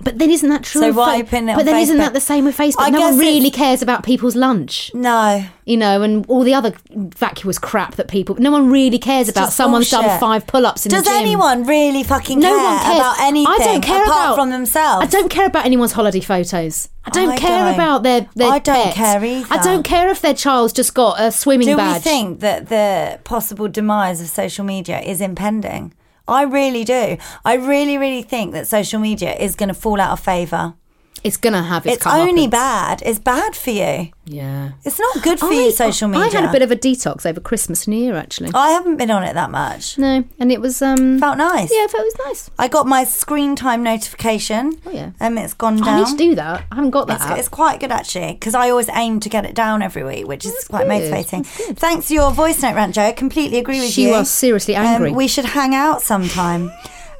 But 0.04 0.18
then 0.18 0.30
isn't 0.32 0.50
that 0.50 0.64
true? 0.64 0.82
So 0.82 0.92
why 0.94 1.22
Fa- 1.24 1.30
pin 1.30 1.50
it 1.50 1.56
But 1.56 1.66
then 1.66 1.78
isn't 1.78 1.98
that 1.98 2.14
the 2.14 2.20
same 2.20 2.46
with 2.46 2.58
Facebook? 2.58 2.76
I 2.80 2.90
no 2.90 3.02
one 3.02 3.18
really 3.18 3.48
it's- 3.48 3.56
cares 3.56 3.82
about 3.82 4.04
people's 4.04 4.36
lunch. 4.36 4.92
No. 4.94 5.44
You 5.66 5.78
know, 5.78 6.02
and 6.02 6.26
all 6.28 6.44
the 6.44 6.54
other 6.54 6.74
vacuous 6.90 7.58
crap 7.60 7.96
that 7.96 8.08
people. 8.08 8.36
No 8.40 8.52
one 8.52 8.70
really 8.72 8.98
cares 8.98 9.30
about 9.30 9.46
just 9.46 9.58
someone's 9.58 9.90
done 9.90 10.20
five 10.20 10.46
pull-ups 10.48 10.86
in 10.86 10.90
Does 10.90 11.04
the 11.04 11.10
gym. 11.10 11.14
Does 11.14 11.22
anyone 11.22 11.64
really 11.66 12.04
fucking 12.04 12.40
No 12.40 12.50
care 12.50 12.58
one 12.64 12.80
cares 12.84 12.96
about 13.00 13.20
anything 13.22 13.54
I 13.54 13.58
don't 13.64 13.82
care 13.82 14.04
apart 14.04 14.18
about 14.18 14.36
from 14.36 14.50
themselves? 14.50 15.06
I 15.06 15.08
don't 15.10 15.30
care 15.30 15.46
about 15.46 15.66
anyone's 15.66 15.92
holiday 15.94 16.20
photos. 16.20 16.90
I 17.06 17.10
don't 17.12 17.30
I 17.30 17.38
care 17.38 17.66
don't. 17.66 17.74
about 17.76 18.04
their, 18.04 18.28
their 18.36 18.52
I 18.52 18.60
don't 18.60 18.94
care 18.94 19.24
either. 19.24 19.48
I 19.54 19.64
don't 19.64 19.84
care 19.84 20.10
if 20.10 20.22
their 20.22 20.34
child's 20.34 20.74
just 20.74 20.94
got 20.94 21.20
a 21.20 21.32
swimming 21.32 21.68
Do 21.68 21.78
badge. 21.78 21.96
we 21.96 22.00
think 22.12 22.40
that 22.42 22.70
the 22.70 23.20
possible 23.24 23.68
demise 23.68 24.20
of 24.22 24.28
social 24.28 24.66
media 24.66 25.00
is 25.00 25.22
impending? 25.22 25.94
I 26.32 26.44
really 26.44 26.84
do. 26.84 27.18
I 27.46 27.56
really, 27.56 27.98
really 27.98 28.24
think 28.24 28.54
that 28.54 28.68
social 28.68 29.00
media 29.00 29.36
is 29.36 29.56
going 29.56 29.70
to 29.70 29.76
fall 29.76 30.00
out 30.00 30.12
of 30.12 30.20
favour. 30.20 30.76
It's 31.24 31.38
gonna 31.38 31.62
have 31.62 31.86
its, 31.86 31.98
It's 31.98 32.08
only 32.08 32.48
bad. 32.48 33.04
It's 33.06 33.20
bad 33.20 33.56
for 33.56 33.70
you. 33.70 34.10
Yeah. 34.26 34.72
It's 34.84 34.98
not 34.98 35.22
good 35.22 35.40
for 35.40 35.48
I- 35.48 35.54
you, 35.66 35.72
social 35.72 36.08
media. 36.08 36.26
I 36.26 36.30
had 36.30 36.46
a 36.50 36.52
bit 36.52 36.64
of 36.64 36.72
a 36.72 36.76
detox 36.76 37.28
over 37.28 37.40
Christmas 37.40 37.86
and 37.86 37.96
New 37.96 38.04
Year 38.04 38.16
actually. 38.16 38.50
I 38.56 38.72
haven't 38.72 38.98
been 38.98 39.12
on 39.12 39.24
it 39.24 39.34
that 39.36 39.52
much. 39.52 39.98
no, 40.00 40.24
and 40.40 40.52
it 40.52 40.60
was 40.62 40.82
um 40.82 41.20
Felt 41.20 41.38
nice. 41.38 41.70
yeah, 41.72 41.84
it 41.86 41.94
was 41.94 42.16
nice. 42.26 42.50
I 42.58 42.68
got 42.68 42.88
my 42.88 43.04
screen 43.04 43.56
time 43.56 43.84
notification. 43.84 44.80
Oh, 44.86 44.90
yeah. 44.92 45.12
Um, 45.20 45.38
it's 45.38 45.54
gone 45.54 45.78
down. 45.78 45.88
I 45.90 45.98
need 46.00 46.08
to 46.08 46.18
do 46.18 46.34
that. 46.36 46.66
I 46.72 46.76
haven't 46.76 46.90
got 46.92 47.06
that. 47.08 47.18
It's, 47.18 47.26
app. 47.26 47.38
it's 47.38 47.50
quite 47.50 47.80
good 47.80 47.92
actually 47.92 48.34
because 48.34 48.56
I 48.56 48.70
always 48.72 48.90
aim 48.90 49.20
to 49.20 49.30
get 49.30 49.46
it 49.46 49.54
down 49.54 49.84
every 49.84 50.04
week, 50.04 50.28
which 50.28 50.44
is 50.46 50.66
quite 50.70 50.84
good. 50.88 50.88
motivating. 50.90 51.44
Thanks 51.44 52.08
for 52.08 52.14
your 52.14 52.32
voice 52.32 52.62
note, 52.64 52.74
rant, 52.76 52.96
Joe. 52.96 53.14
Completely 53.14 53.60
agree 53.60 53.80
with 53.80 53.92
She 53.92 54.04
you. 54.04 54.08
She 54.08 54.12
was 54.18 54.32
seriously 54.32 54.74
angry. 54.76 55.10
Um, 55.12 55.16
we 55.16 55.28
should 55.28 55.46
hang 55.46 55.76
out 55.76 56.02
sometime. 56.02 56.72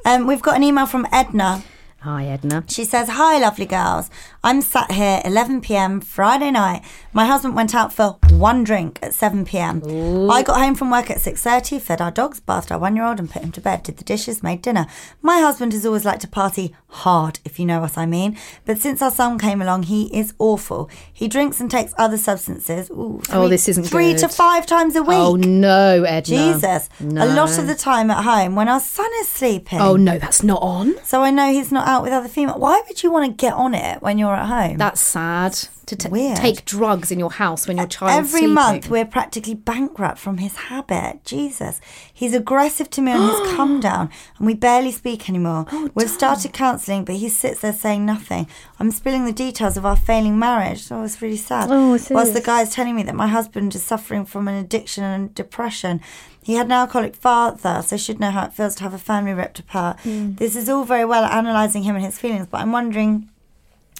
um, 0.04 0.26
we've 0.26 0.42
got 0.42 0.56
an 0.56 0.64
email 0.64 0.86
from 0.86 1.06
Edna. 1.12 1.62
Hi, 2.02 2.24
Edna. 2.24 2.64
She 2.66 2.84
says, 2.84 3.10
Hi, 3.10 3.38
lovely 3.38 3.64
girls. 3.64 4.10
I'm 4.42 4.60
sat 4.60 4.90
here 4.90 5.22
11 5.24 5.60
pm 5.60 6.00
Friday 6.00 6.50
night. 6.50 6.82
My 7.14 7.26
husband 7.26 7.54
went 7.54 7.74
out 7.74 7.92
for 7.92 8.16
one 8.30 8.64
drink 8.64 8.98
at 9.02 9.12
7 9.12 9.44
pm. 9.44 9.82
I 10.30 10.42
got 10.42 10.58
home 10.58 10.74
from 10.74 10.90
work 10.90 11.10
at 11.10 11.18
6.30, 11.18 11.78
fed 11.78 12.00
our 12.00 12.10
dogs, 12.10 12.40
bathed 12.40 12.72
our 12.72 12.78
one-year-old 12.78 13.18
and 13.18 13.30
put 13.30 13.42
him 13.42 13.52
to 13.52 13.60
bed, 13.60 13.82
did 13.82 13.98
the 13.98 14.04
dishes, 14.04 14.42
made 14.42 14.62
dinner. 14.62 14.86
My 15.20 15.40
husband 15.40 15.74
has 15.74 15.84
always 15.84 16.06
liked 16.06 16.22
to 16.22 16.28
party 16.28 16.74
hard, 16.88 17.38
if 17.44 17.58
you 17.60 17.66
know 17.66 17.80
what 17.80 17.98
I 17.98 18.06
mean. 18.06 18.38
But 18.64 18.78
since 18.78 19.02
our 19.02 19.10
son 19.10 19.38
came 19.38 19.60
along, 19.60 19.84
he 19.84 20.04
is 20.16 20.32
awful. 20.38 20.88
He 21.12 21.28
drinks 21.28 21.60
and 21.60 21.70
takes 21.70 21.92
other 21.98 22.16
substances. 22.16 22.88
Ooh, 22.90 23.20
Oh, 23.28 23.42
three- 23.42 23.48
this 23.50 23.68
isn't 23.68 23.84
Three 23.84 24.14
to 24.14 24.28
five 24.28 24.64
times 24.64 24.96
a 24.96 25.00
oh, 25.00 25.02
week. 25.02 25.18
Oh 25.18 25.34
no, 25.36 26.04
Edna. 26.04 26.22
Jesus. 26.22 26.88
No. 26.98 27.24
A 27.24 27.28
lot 27.34 27.58
of 27.58 27.66
the 27.66 27.74
time 27.74 28.10
at 28.10 28.24
home 28.24 28.54
when 28.54 28.68
our 28.68 28.80
son 28.80 29.10
is 29.20 29.28
sleeping. 29.28 29.80
Oh 29.80 29.96
no, 29.96 30.18
that's 30.18 30.42
not 30.42 30.62
on. 30.62 30.94
So 31.04 31.20
I 31.22 31.30
know 31.30 31.52
he's 31.52 31.70
not 31.70 31.86
out 31.86 32.02
with 32.02 32.12
other 32.12 32.28
females. 32.28 32.58
Why 32.58 32.80
would 32.88 33.02
you 33.02 33.12
want 33.12 33.26
to 33.30 33.36
get 33.36 33.52
on 33.52 33.74
it 33.74 34.00
when 34.00 34.16
you're 34.16 34.34
at 34.34 34.46
home? 34.46 34.78
That's 34.78 35.00
sad. 35.00 35.58
To 35.86 35.96
t- 35.96 36.34
take 36.36 36.64
drugs 36.64 37.10
in 37.10 37.18
your 37.18 37.30
house 37.32 37.66
when 37.66 37.76
your 37.76 37.86
child's 37.88 38.18
Every 38.18 38.40
sleeping. 38.40 38.54
month 38.54 38.88
we're 38.88 39.04
practically 39.04 39.54
bankrupt 39.54 40.18
from 40.18 40.38
his 40.38 40.56
habit. 40.56 41.24
Jesus. 41.24 41.80
He's 42.12 42.34
aggressive 42.34 42.88
to 42.90 43.00
me 43.00 43.12
on 43.12 43.28
his 43.28 43.54
come 43.56 43.80
down 43.80 44.08
and 44.38 44.46
we 44.46 44.54
barely 44.54 44.92
speak 44.92 45.28
anymore. 45.28 45.66
Oh, 45.72 45.90
We've 45.94 46.08
started 46.08 46.52
counselling, 46.52 47.04
but 47.04 47.16
he 47.16 47.28
sits 47.28 47.60
there 47.60 47.72
saying 47.72 48.06
nothing. 48.06 48.46
I'm 48.78 48.90
spilling 48.92 49.24
the 49.24 49.32
details 49.32 49.76
of 49.76 49.84
our 49.84 49.96
failing 49.96 50.38
marriage. 50.38 50.86
Oh, 50.90 51.02
it's 51.02 51.20
really 51.20 51.36
sad. 51.36 51.68
Oh, 51.70 51.90
Whilst 52.10 52.10
is. 52.10 52.32
the 52.34 52.40
guy's 52.40 52.72
telling 52.72 52.94
me 52.94 53.02
that 53.02 53.14
my 53.14 53.26
husband 53.26 53.74
is 53.74 53.82
suffering 53.82 54.24
from 54.24 54.46
an 54.48 54.54
addiction 54.54 55.02
and 55.04 55.34
depression. 55.34 56.00
He 56.44 56.54
had 56.54 56.66
an 56.66 56.72
alcoholic 56.72 57.14
father, 57.14 57.82
so 57.82 57.96
he 57.96 58.00
should 58.02 58.18
know 58.20 58.30
how 58.30 58.44
it 58.46 58.52
feels 58.52 58.74
to 58.76 58.82
have 58.84 58.94
a 58.94 58.98
family 58.98 59.32
ripped 59.32 59.58
apart. 59.60 59.98
Hmm. 60.00 60.34
This 60.34 60.56
is 60.56 60.68
all 60.68 60.84
very 60.84 61.04
well 61.04 61.24
analysing 61.24 61.82
him 61.84 61.94
and 61.96 62.04
his 62.04 62.18
feelings, 62.18 62.46
but 62.50 62.60
I'm 62.60 62.72
wondering 62.72 63.28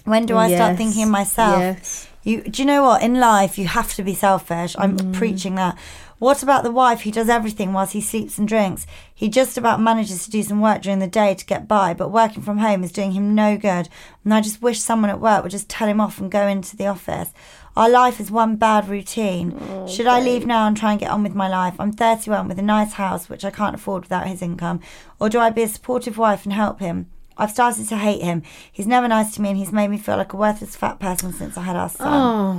when 0.04 0.26
do 0.26 0.36
I 0.36 0.54
start 0.54 0.76
thinking 0.76 1.04
of 1.04 1.08
myself? 1.10 1.58
Yes. 1.60 2.08
You 2.24 2.42
do 2.42 2.62
you 2.62 2.66
know 2.66 2.82
what? 2.84 3.02
In 3.02 3.18
life, 3.20 3.58
you 3.58 3.66
have 3.66 3.94
to 3.94 4.02
be 4.02 4.14
selfish. 4.14 4.76
I'm 4.78 4.96
Mm. 4.96 5.12
preaching 5.12 5.54
that. 5.56 5.76
What 6.20 6.40
about 6.40 6.62
the 6.62 6.70
wife 6.70 7.00
who 7.00 7.10
does 7.10 7.28
everything 7.28 7.72
whilst 7.72 7.94
he 7.94 8.00
sleeps 8.00 8.38
and 8.38 8.46
drinks? 8.46 8.86
He 9.12 9.28
just 9.28 9.58
about 9.58 9.80
manages 9.80 10.24
to 10.24 10.30
do 10.30 10.44
some 10.44 10.60
work 10.60 10.82
during 10.82 11.00
the 11.00 11.08
day 11.08 11.34
to 11.34 11.44
get 11.44 11.66
by, 11.66 11.94
but 11.94 12.12
working 12.12 12.44
from 12.44 12.58
home 12.58 12.84
is 12.84 12.92
doing 12.92 13.10
him 13.10 13.34
no 13.34 13.56
good. 13.56 13.88
And 14.24 14.32
I 14.32 14.40
just 14.40 14.62
wish 14.62 14.78
someone 14.80 15.10
at 15.10 15.20
work 15.20 15.42
would 15.42 15.50
just 15.50 15.68
tell 15.68 15.88
him 15.88 16.00
off 16.00 16.20
and 16.20 16.30
go 16.30 16.46
into 16.46 16.76
the 16.76 16.86
office. 16.86 17.30
Our 17.76 17.88
life 17.88 18.20
is 18.20 18.30
one 18.30 18.54
bad 18.54 18.88
routine. 18.88 19.58
Should 19.88 20.06
I 20.06 20.20
leave 20.20 20.46
now 20.46 20.68
and 20.68 20.76
try 20.76 20.92
and 20.92 21.00
get 21.00 21.10
on 21.10 21.24
with 21.24 21.34
my 21.34 21.48
life? 21.48 21.74
I'm 21.80 21.90
31 21.92 22.46
with 22.46 22.58
a 22.58 22.62
nice 22.62 22.92
house, 22.92 23.28
which 23.28 23.44
I 23.44 23.50
can't 23.50 23.74
afford 23.74 24.04
without 24.04 24.28
his 24.28 24.42
income. 24.42 24.78
Or 25.18 25.28
do 25.28 25.40
I 25.40 25.50
be 25.50 25.62
a 25.64 25.68
supportive 25.68 26.18
wife 26.18 26.44
and 26.44 26.52
help 26.52 26.78
him? 26.78 27.06
I've 27.36 27.50
started 27.50 27.88
to 27.88 27.96
hate 27.96 28.22
him. 28.22 28.42
He's 28.70 28.86
never 28.86 29.08
nice 29.08 29.34
to 29.34 29.42
me 29.42 29.50
and 29.50 29.58
he's 29.58 29.72
made 29.72 29.88
me 29.88 29.98
feel 29.98 30.16
like 30.16 30.32
a 30.32 30.36
worthless 30.36 30.76
fat 30.76 30.98
person 30.98 31.32
since 31.32 31.56
I 31.56 31.62
had 31.62 31.76
our 31.76 31.88
son. 31.88 32.08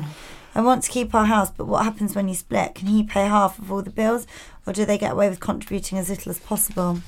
Oh, 0.04 0.16
I 0.56 0.62
want 0.62 0.84
to 0.84 0.92
keep 0.92 1.16
our 1.16 1.26
house, 1.26 1.52
but 1.52 1.66
what 1.66 1.84
happens 1.84 2.16
when 2.16 2.28
you 2.28 2.36
split? 2.36 2.76
Can 2.76 2.88
he 2.88 3.04
pay 3.04 3.26
half 3.26 3.58
of 3.60 3.72
all 3.72 3.82
the 3.82 3.90
bills 3.90 4.28
or 4.66 4.74
do 4.74 4.86
they 4.86 4.98
get 4.98 5.14
away 5.14 5.30
with 5.30 5.40
contributing 5.40 5.98
as 5.98 6.10
little 6.10 6.30
as 6.30 6.40
possible? 6.40 7.00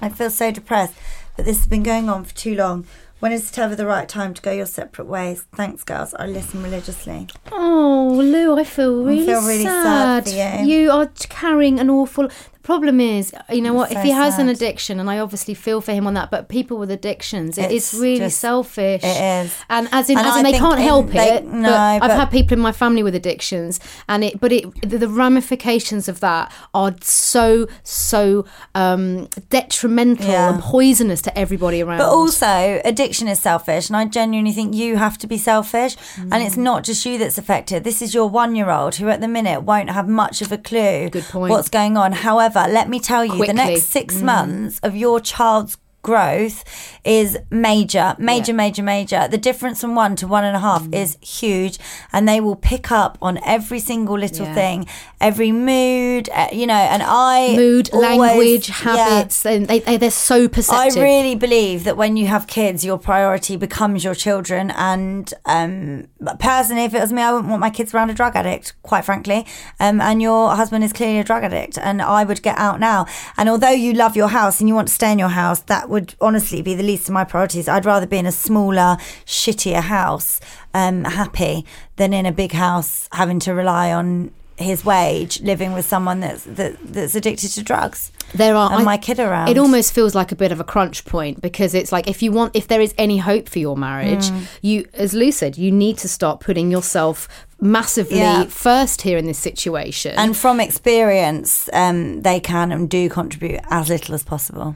I 0.00 0.08
feel 0.08 0.30
so 0.30 0.50
depressed 0.50 0.94
but 1.38 1.44
this 1.44 1.58
has 1.58 1.66
been 1.68 1.84
going 1.84 2.08
on 2.08 2.24
for 2.24 2.34
too 2.34 2.56
long. 2.56 2.84
When 3.20 3.30
is 3.30 3.48
it 3.48 3.58
ever 3.60 3.76
the 3.76 3.86
right 3.86 4.08
time 4.08 4.34
to 4.34 4.42
go 4.42 4.50
your 4.50 4.66
separate 4.66 5.06
ways? 5.06 5.44
Thanks, 5.54 5.84
girls. 5.84 6.12
I 6.14 6.26
listen 6.26 6.64
religiously. 6.64 7.28
Oh, 7.52 8.12
Lou, 8.20 8.58
I 8.58 8.64
feel 8.64 9.04
really, 9.04 9.26
feel 9.26 9.42
really 9.42 9.62
sad 9.62 10.24
sad. 10.26 10.58
for 10.58 10.64
you. 10.64 10.68
You 10.68 10.90
are 10.90 11.06
carrying 11.28 11.78
an 11.78 11.90
awful. 11.90 12.28
The 12.68 12.74
problem 12.74 13.00
is, 13.00 13.32
you 13.50 13.62
know 13.62 13.72
what? 13.72 13.90
so 13.90 13.96
if 13.98 14.04
he 14.04 14.10
has 14.10 14.38
an 14.38 14.50
addiction, 14.50 15.00
and 15.00 15.08
I 15.08 15.20
obviously 15.20 15.54
feel 15.54 15.80
for 15.80 15.92
him 15.92 16.06
on 16.06 16.12
that, 16.12 16.30
but 16.30 16.50
people 16.50 16.76
with 16.76 16.90
addictions, 16.90 17.56
it 17.56 17.70
is 17.72 17.94
It's 17.94 17.94
really 17.94 18.18
just- 18.18 18.40
selfish. 18.40 19.02
it 19.02 19.06
is. 19.46 19.54
and 19.70 19.88
as 19.90 20.10
in, 20.10 20.18
And 20.18 20.26
as 20.26 20.36
in 20.36 20.42
they 20.42 20.52
can't 20.52 20.78
in- 20.78 20.84
help 20.84 21.08
they- 21.08 21.36
it. 21.36 21.46
no, 21.46 21.70
but 21.98 22.10
I've 22.10 22.18
had 22.18 22.30
people 22.30 22.52
in 22.58 22.60
my 22.60 22.72
family 22.72 23.02
with 23.02 23.14
addictions, 23.14 23.80
and 24.06 24.22
it, 24.22 24.38
but 24.38 24.52
it, 24.52 24.66
the, 24.86 24.98
the 24.98 25.08
ramifications 25.08 26.08
of 26.08 26.20
that 26.20 26.52
are 26.74 26.94
so 27.00 27.68
so 27.84 28.44
um, 28.74 29.28
detrimental 29.48 30.26
Yeah. 30.28 30.52
and 30.52 30.62
poisonous 30.62 31.22
to 31.22 31.38
everybody 31.38 31.82
around. 31.82 31.98
But 32.04 32.10
also, 32.10 32.82
addiction 32.84 33.28
is 33.28 33.38
selfish, 33.40 33.88
and 33.88 33.96
I 33.96 34.04
genuinely 34.04 34.52
think 34.52 34.74
you 34.74 34.98
have 34.98 35.16
to 35.18 35.26
be 35.26 35.38
selfish. 35.38 35.96
And 36.18 36.32
Mm. 36.34 36.46
it's 36.46 36.58
not 36.58 36.84
just 36.84 37.06
you 37.06 37.16
that's 37.16 37.38
affected. 37.38 37.82
This 37.84 38.02
is 38.02 38.12
your 38.12 38.28
one-year-old 38.28 38.96
who, 38.96 39.08
at 39.08 39.22
the 39.22 39.28
minute, 39.28 39.62
won't 39.62 39.88
have 39.88 40.06
much 40.06 40.42
of 40.42 40.52
a 40.52 40.58
clue 40.58 41.08
Good 41.08 41.24
point. 41.24 41.50
what's 41.50 41.70
going 41.70 41.96
on. 41.96 42.12
However, 42.12 42.57
let 42.66 42.88
me 42.88 42.98
tell 43.00 43.24
you, 43.24 43.32
Quickly. 43.32 43.46
the 43.48 43.54
next 43.54 43.84
six 43.84 44.16
mm. 44.16 44.22
months 44.22 44.80
of 44.82 44.96
your 44.96 45.20
child's 45.20 45.76
growth 46.02 46.64
is 47.04 47.36
major, 47.50 48.14
major, 48.18 48.52
major, 48.52 48.82
major. 48.82 49.28
The 49.28 49.38
difference 49.38 49.80
from 49.80 49.94
one 49.94 50.16
to 50.16 50.26
one 50.26 50.44
and 50.44 50.56
a 50.56 50.60
half 50.60 50.82
Mm. 50.84 50.94
is 50.94 51.16
huge, 51.20 51.78
and 52.12 52.28
they 52.28 52.40
will 52.40 52.56
pick 52.56 52.90
up 52.92 53.18
on 53.20 53.38
every 53.44 53.78
single 53.80 54.16
little 54.18 54.46
Yeah. 54.46 54.54
thing, 54.54 54.86
every 55.20 55.52
mood, 55.52 56.28
uh, 56.34 56.48
you 56.52 56.66
know. 56.66 56.74
And 56.74 57.02
I 57.02 57.54
mood, 57.56 57.90
always- 57.92 58.18
language, 58.20 58.68
yeah. 58.68 58.96
habits, 58.96 59.44
and 59.44 59.66
they, 59.66 59.80
they 59.80 59.96
they're 59.96 60.10
so 60.10 60.48
perceptive. 60.48 61.02
I 61.02 61.04
really 61.04 61.34
believe 61.34 61.84
that 61.84 61.96
when 61.96 62.16
you 62.16 62.26
have 62.28 62.46
kids, 62.46 62.84
your 62.84 62.98
priority 62.98 63.56
becomes 63.56 64.04
your 64.04 64.14
children. 64.14 64.70
And 64.70 65.32
um, 65.46 66.06
personally, 66.38 66.84
if 66.84 66.94
it 66.94 67.00
was 67.00 67.12
me, 67.12 67.22
I 67.22 67.32
wouldn't 67.32 67.48
want 67.50 67.60
my 67.60 67.70
kids 67.70 67.92
around 67.92 68.10
a 68.10 68.14
drug 68.14 68.36
addict, 68.36 68.74
quite 68.82 69.04
frankly. 69.04 69.46
Um, 69.80 70.00
and 70.00 70.22
your 70.22 70.54
husband 70.54 70.84
is 70.84 70.92
clearly 70.92 71.18
a 71.18 71.24
drug 71.24 71.42
addict, 71.44 71.78
and 71.78 72.00
I 72.00 72.24
would 72.24 72.42
get 72.42 72.56
out 72.58 72.78
now. 72.80 73.06
And 73.36 73.48
although 73.48 73.70
you 73.70 73.92
love 73.92 74.16
your 74.16 74.28
house 74.28 74.60
and 74.60 74.68
you 74.68 74.74
want 74.74 74.88
to 74.88 74.94
stay 74.94 75.12
in 75.12 75.18
your 75.18 75.28
house, 75.30 75.60
that 75.60 75.87
would 75.88 76.14
honestly 76.20 76.62
be 76.62 76.74
the 76.74 76.82
least 76.82 77.08
of 77.08 77.14
my 77.14 77.24
priorities. 77.24 77.68
I'd 77.68 77.84
rather 77.86 78.06
be 78.06 78.18
in 78.18 78.26
a 78.26 78.32
smaller, 78.32 78.96
shittier 79.26 79.80
house, 79.82 80.40
um, 80.74 81.04
happy, 81.04 81.64
than 81.96 82.12
in 82.12 82.26
a 82.26 82.32
big 82.32 82.52
house 82.52 83.08
having 83.12 83.38
to 83.40 83.54
rely 83.54 83.92
on 83.92 84.30
his 84.56 84.84
wage, 84.84 85.40
living 85.42 85.72
with 85.72 85.86
someone 85.86 86.18
that's 86.18 86.42
that, 86.42 86.76
that's 86.82 87.14
addicted 87.14 87.48
to 87.50 87.62
drugs. 87.62 88.10
there 88.34 88.56
are 88.56 88.70
and 88.72 88.80
I- 88.82 88.84
my 88.84 88.96
kid 88.98 89.20
around. 89.20 89.48
It 89.48 89.56
almost 89.56 89.92
feels 89.94 90.14
like 90.16 90.32
a 90.32 90.36
bit 90.36 90.50
of 90.50 90.58
a 90.60 90.64
crunch 90.64 91.04
point 91.04 91.40
because 91.40 91.74
it's 91.74 91.92
like 91.92 92.08
if 92.08 92.22
you 92.24 92.32
want, 92.32 92.56
if 92.56 92.66
there 92.66 92.80
is 92.80 92.92
any 92.98 93.18
hope 93.18 93.48
for 93.48 93.60
your 93.60 93.76
marriage, 93.76 94.28
Mm. 94.30 94.42
you, 94.60 94.84
as 94.94 95.14
Lou 95.14 95.30
said, 95.30 95.56
you 95.56 95.70
need 95.70 95.96
to 95.98 96.08
start 96.08 96.40
putting 96.40 96.72
yourself 96.72 97.28
massively 97.60 98.18
Yeah. 98.18 98.44
first 98.46 99.02
here 99.02 99.16
in 99.16 99.26
this 99.26 99.38
situation. 99.38 100.14
And 100.16 100.36
from 100.36 100.58
experience, 100.60 101.68
um, 101.72 102.22
they 102.22 102.40
can 102.40 102.72
and 102.72 102.90
do 102.90 103.08
contribute 103.08 103.60
as 103.70 103.88
little 103.88 104.14
as 104.14 104.24
possible. 104.24 104.74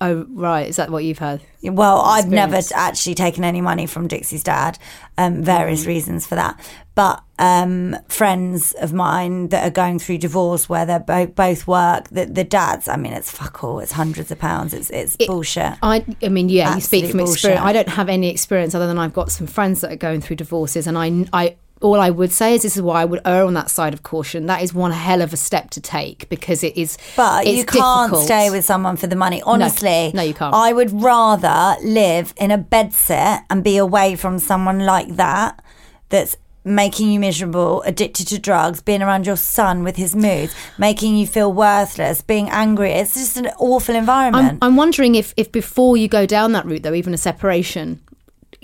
Oh, 0.00 0.26
right, 0.30 0.68
is 0.68 0.76
that 0.76 0.90
what 0.90 1.04
you've 1.04 1.18
heard? 1.18 1.40
Well, 1.62 2.00
I've 2.00 2.28
never 2.28 2.60
actually 2.74 3.14
taken 3.14 3.42
any 3.42 3.60
money 3.60 3.86
from 3.86 4.06
Dixie's 4.06 4.44
dad. 4.44 4.78
Um, 5.16 5.42
various 5.42 5.82
Mm. 5.84 5.88
reasons 5.88 6.26
for 6.26 6.36
that, 6.36 6.60
but 6.94 7.24
um, 7.40 7.96
friends 8.08 8.72
of 8.74 8.92
mine 8.92 9.48
that 9.48 9.66
are 9.66 9.70
going 9.70 9.98
through 9.98 10.18
divorce 10.18 10.68
where 10.68 10.86
they're 10.86 11.00
both 11.00 11.34
both 11.34 11.66
work, 11.66 12.08
the, 12.10 12.26
the 12.26 12.44
dads. 12.44 12.86
I 12.86 12.94
mean, 12.96 13.12
it's 13.12 13.28
fuck 13.30 13.64
all. 13.64 13.80
It's 13.80 13.90
hundreds 13.92 14.30
of 14.30 14.38
pounds. 14.38 14.72
It's 14.72 14.90
it's 14.90 15.16
bullshit. 15.16 15.72
I, 15.82 16.04
I 16.22 16.28
mean, 16.28 16.48
yeah, 16.48 16.76
you 16.76 16.80
speak 16.80 17.06
Absolute 17.06 17.24
from 17.24 17.32
experience. 17.32 17.64
I 17.64 17.72
don't 17.72 17.88
have 17.88 18.08
any 18.08 18.30
experience 18.30 18.76
other 18.76 18.86
than 18.86 18.98
I've 18.98 19.12
got 19.12 19.32
some 19.32 19.48
friends 19.48 19.80
that 19.80 19.90
are 19.90 19.96
going 19.96 20.20
through 20.20 20.36
divorces, 20.36 20.86
and 20.86 20.96
I, 20.96 21.26
I, 21.32 21.56
all 21.80 22.00
I 22.00 22.10
would 22.10 22.32
say 22.32 22.54
is 22.54 22.62
this 22.62 22.76
is 22.76 22.82
why 22.82 23.02
I 23.02 23.04
would 23.04 23.20
err 23.24 23.44
on 23.44 23.54
that 23.54 23.70
side 23.70 23.94
of 23.94 24.02
caution. 24.02 24.46
That 24.46 24.62
is 24.62 24.74
one 24.74 24.90
hell 24.90 25.22
of 25.22 25.32
a 25.32 25.36
step 25.36 25.70
to 25.70 25.80
take 25.80 26.28
because 26.28 26.64
it 26.64 26.76
is. 26.76 26.98
But 27.16 27.46
you 27.46 27.64
can't 27.64 28.10
difficult. 28.10 28.24
stay 28.24 28.50
with 28.50 28.64
someone 28.64 28.96
for 28.96 29.06
the 29.06 29.16
money. 29.16 29.42
Honestly, 29.42 30.10
No, 30.14 30.22
you 30.22 30.34
can't. 30.34 30.54
I 30.54 30.72
would 30.72 30.90
rather 30.92 31.76
live 31.82 32.34
in 32.36 32.50
a 32.50 32.58
bed 32.58 32.92
sit 32.92 33.40
and 33.50 33.62
be 33.62 33.76
away 33.76 34.16
from 34.16 34.38
someone 34.38 34.80
like 34.80 35.16
that 35.16 35.62
that's 36.08 36.36
making 36.64 37.10
you 37.10 37.20
miserable, 37.20 37.82
addicted 37.82 38.28
to 38.28 38.38
drugs, 38.38 38.80
being 38.82 39.02
around 39.02 39.26
your 39.26 39.36
son 39.36 39.82
with 39.84 39.96
his 39.96 40.14
moods, 40.14 40.54
making 40.76 41.16
you 41.16 41.26
feel 41.26 41.52
worthless, 41.52 42.20
being 42.20 42.48
angry. 42.50 42.92
It's 42.92 43.14
just 43.14 43.36
an 43.36 43.46
awful 43.58 43.94
environment. 43.94 44.58
I'm, 44.60 44.70
I'm 44.72 44.76
wondering 44.76 45.14
if, 45.14 45.32
if 45.36 45.50
before 45.50 45.96
you 45.96 46.08
go 46.08 46.26
down 46.26 46.52
that 46.52 46.66
route, 46.66 46.82
though, 46.82 46.94
even 46.94 47.14
a 47.14 47.18
separation, 47.18 48.00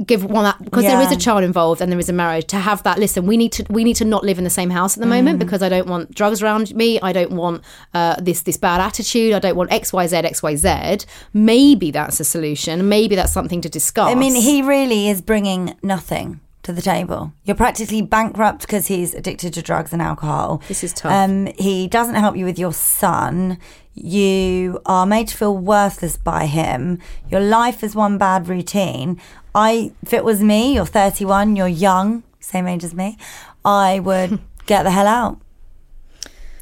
give 0.07 0.25
one 0.25 0.45
that 0.45 0.63
because 0.65 0.85
there 0.85 1.01
is 1.01 1.13
a 1.13 1.17
child 1.17 1.45
involved 1.45 1.81
and 1.81 1.91
there 1.93 1.99
is 1.99 2.09
a 2.09 2.13
marriage 2.13 2.47
to 2.49 2.57
have 2.57 2.83
that. 2.83 2.99
Listen, 2.99 3.27
we 3.27 3.37
need 3.37 3.53
to 3.53 3.65
we 3.71 3.85
need 3.85 3.97
to 3.97 4.05
not 4.05 4.25
live 4.25 4.39
in 4.39 4.45
the 4.45 4.51
same 4.51 4.71
house 4.71 4.97
at 4.97 5.01
the 5.01 5.07
Mm. 5.07 5.11
moment 5.17 5.39
because 5.39 5.63
I 5.63 5.69
don't 5.69 5.87
want 5.87 6.15
drugs 6.15 6.43
around 6.43 6.75
me. 6.75 6.99
I 7.01 7.13
don't 7.13 7.33
want 7.33 7.63
uh, 7.95 8.17
this 8.21 8.43
this 8.43 8.57
bad 8.57 8.81
attitude. 8.81 9.35
I 9.35 9.39
don't 9.39 9.57
want 9.57 9.71
xyz 9.71 10.13
xyz 10.13 11.07
Maybe 11.33 11.91
that's 11.91 12.19
a 12.21 12.25
solution. 12.25 12.89
Maybe 12.89 13.15
that's 13.15 13.33
something 13.33 13.61
to 13.61 13.69
discuss. 13.69 14.11
I 14.11 14.15
mean, 14.15 14.35
he 14.35 14.63
really 14.63 15.09
is 15.09 15.21
bringing 15.23 15.75
nothing 15.83 16.41
to 16.65 16.73
the 16.73 16.83
table. 16.83 17.33
You're 17.45 17.57
practically 17.57 18.03
bankrupt 18.03 18.63
because 18.63 18.87
he's 18.87 19.15
addicted 19.15 19.53
to 19.55 19.63
drugs 19.63 19.93
and 19.93 20.01
alcohol. 20.01 20.63
This 20.67 20.83
is 20.83 20.93
tough. 20.93 21.13
Um, 21.13 21.47
he 21.59 21.87
doesn't 21.89 22.15
help 22.15 22.37
you 22.37 22.47
with 22.47 22.59
your 22.59 22.73
son. 22.73 23.59
You 23.95 24.81
are 24.87 25.07
made 25.07 25.29
to 25.29 25.37
feel 25.37 25.57
worthless 25.57 26.17
by 26.17 26.47
him. 26.47 26.99
Your 27.29 27.41
life 27.41 27.85
is 27.85 27.95
one 27.95 28.19
bad 28.19 28.49
routine. 28.49 29.21
I, 29.55 29.93
if 30.03 30.13
it 30.13 30.25
was 30.25 30.43
me, 30.43 30.75
you're 30.75 30.87
31, 30.87 31.55
you're 31.55 31.69
young, 31.69 32.25
same 32.41 32.67
age 32.67 32.83
as 32.83 32.95
me, 32.95 33.17
I 33.65 34.01
would 34.01 34.41
get 34.67 34.83
the 34.83 34.91
hell 34.91 35.07
out. 35.07 35.41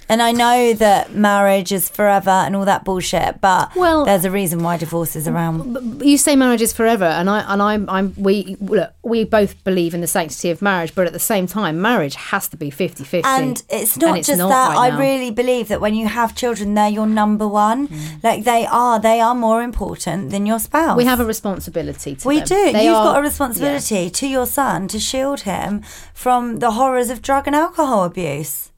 And 0.09 0.21
I 0.21 0.33
know 0.33 0.75
that 0.75 1.15
marriage 1.15 1.73
is 1.73 1.89
forever 1.89 2.31
and 2.31 2.55
all 2.57 2.65
that 2.65 2.85
bullshit, 2.85 3.41
but 3.41 3.75
Well- 3.77 4.05
there's 4.05 4.25
a 4.25 4.31
reason 4.31 4.63
why 4.63 4.77
divorce 4.77 5.17
is 5.17 5.27
around. 5.29 6.03
you 6.05 6.19
say 6.19 6.37
marriage 6.37 6.61
is 6.63 6.73
forever, 6.73 7.05
and 7.05 7.31
I 7.31 7.41
and 7.53 7.63
I'm 7.63 7.89
I'm 7.89 8.15
we 8.17 8.57
look 8.61 8.91
we 9.03 9.25
both 9.25 9.63
believe 9.65 9.95
in 9.95 10.01
the 10.01 10.07
sanctity 10.07 10.51
of 10.51 10.61
marriage, 10.63 10.95
but 10.95 11.07
at 11.07 11.13
the 11.13 11.19
same 11.19 11.47
time, 11.47 11.81
marriage 11.81 12.15
has 12.15 12.49
to 12.49 12.57
be 12.57 12.71
50-50. 12.71 13.23
And 13.25 13.63
it's 13.69 13.97
not 13.97 14.17
And 14.17 14.25
just 14.25 14.39
not 14.39 14.49
that. 14.51 14.77
right 14.77 14.93
I 14.93 14.99
really 14.99 15.31
believe 15.31 15.69
that 15.69 15.81
when 15.81 15.95
you 15.95 16.09
have 16.09 16.35
children, 16.35 16.75
they're 16.75 16.89
your 16.89 17.07
number 17.07 17.47
one. 17.49 17.89
Mm. 17.89 18.23
Like 18.23 18.45
they 18.45 18.67
are. 18.67 19.01
They 19.01 19.21
are 19.21 19.35
more 19.35 19.63
important 19.63 20.31
than 20.31 20.47
your 20.47 20.59
spouse. 20.59 20.97
we 20.97 21.05
have 21.05 21.21
a 21.21 21.25
responsibility 21.25 22.15
to 22.17 22.29
We 22.29 22.39
them. 22.39 22.47
do. 22.47 22.73
They 22.73 22.85
You've 22.87 22.97
are- 22.97 23.05
got 23.13 23.19
a 23.19 23.23
responsibility 23.23 24.11
to 24.11 24.27
your 24.27 24.47
son 24.47 24.89
to 24.89 24.99
shield 24.99 25.41
him 25.41 25.83
from 26.15 26.59
the 26.59 26.73
horrors 26.73 27.11
of 27.11 27.23
drug 27.23 27.47
and 27.47 27.57
alcohol 27.57 28.05
abuse. 28.05 28.71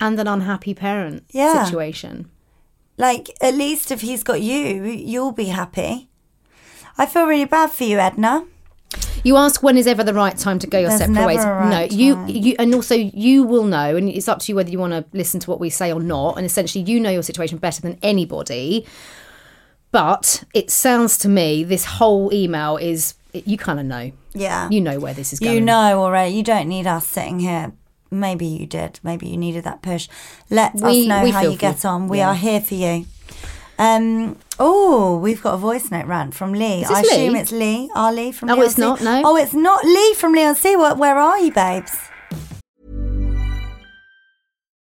And 0.00 0.18
an 0.20 0.26
unhappy 0.26 0.74
parent 0.74 1.24
Yeah. 1.30 1.64
situation. 1.64 2.30
Like, 2.96 3.30
at 3.40 3.54
least 3.54 3.90
if 3.90 4.00
he's 4.00 4.22
got 4.24 4.40
you, 4.42 4.82
you'll 4.84 5.32
be 5.32 5.46
happy. 5.46 6.08
I 6.96 7.06
feel 7.06 7.26
really 7.26 7.44
bad 7.44 7.70
for 7.70 7.84
you, 7.84 7.98
Edna. 7.98 8.44
You 9.22 9.36
ask 9.36 9.62
when 9.62 9.76
is 9.76 9.86
ever 9.86 10.02
the 10.02 10.14
right 10.14 10.36
time 10.36 10.58
to 10.60 10.66
go 10.66 10.78
your 10.78 10.88
There's 10.88 11.00
separate 11.02 11.26
ways. 11.26 11.38
right 11.44 11.70
no, 11.90 11.96
you 11.96 12.14
time. 12.14 12.28
you 12.28 12.56
and 12.58 12.74
also 12.74 12.94
you 12.94 13.42
will 13.42 13.64
know, 13.64 13.96
and 13.96 14.08
it's 14.08 14.28
up 14.28 14.38
to 14.40 14.52
you 14.52 14.56
whether 14.56 14.70
you 14.70 14.78
want 14.78 14.92
to 14.92 15.04
listen 15.12 15.38
to 15.40 15.50
what 15.50 15.60
we 15.60 15.70
say 15.70 15.92
or 15.92 16.00
not. 16.00 16.36
And 16.36 16.46
essentially, 16.46 16.82
you 16.84 16.98
know 17.00 17.10
your 17.10 17.22
situation 17.22 17.58
better 17.58 17.80
than 17.82 17.98
anybody. 18.02 18.86
But 19.90 20.44
it 20.54 20.70
sounds 20.70 21.18
to 21.18 21.28
me 21.28 21.64
this 21.64 21.84
whole 21.84 22.32
email 22.32 22.76
is 22.76 23.14
you 23.32 23.56
kind 23.58 23.80
of 23.80 23.86
know. 23.86 24.12
Yeah. 24.34 24.68
You 24.70 24.80
know 24.80 24.98
where 25.00 25.14
this 25.14 25.32
is 25.32 25.40
going. 25.40 25.54
You 25.54 25.60
know 25.60 26.02
already. 26.02 26.34
You 26.34 26.42
don't 26.42 26.68
need 26.68 26.86
us 26.86 27.06
sitting 27.06 27.40
here. 27.40 27.72
Maybe 28.10 28.46
you 28.46 28.66
did. 28.66 29.00
Maybe 29.02 29.28
you 29.28 29.36
needed 29.36 29.64
that 29.64 29.82
push. 29.82 30.08
Let 30.50 30.74
We- 30.74 31.02
us 31.02 31.06
know 31.08 31.30
how 31.32 31.42
you 31.42 31.56
get 31.56 31.84
on. 31.84 32.08
We 32.08 32.18
Yeah. 32.18 32.30
are 32.30 32.34
here 32.34 32.60
for 32.60 32.74
you. 32.74 33.06
Um. 33.78 34.36
Oh, 34.58 35.16
we've 35.18 35.40
got 35.40 35.54
a 35.54 35.56
voice 35.56 35.90
note 35.90 36.06
rant 36.06 36.34
from 36.34 36.52
Lee. 36.52 36.84
I 36.84 37.00
assume 37.00 37.36
it's 37.36 37.52
Lee. 37.52 37.90
Our 37.94 38.12
Lee 38.12 38.32
from. 38.32 38.48
Leon 38.48 38.62
it's 38.64 38.76
not, 38.78 39.00
no. 39.00 39.22
Oh, 39.24 39.36
it's 39.36 39.54
not 39.54 39.84
Lee 39.84 40.14
from 40.14 40.32
Leigh-on-Sea. 40.32 40.74
What? 40.74 40.98
Where 40.98 41.16
are 41.16 41.38
you, 41.38 41.52
babes? 41.52 41.96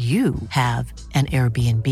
you 0.00 0.34
have 0.48 0.92
an 1.14 1.26
Airbnb. 1.26 1.86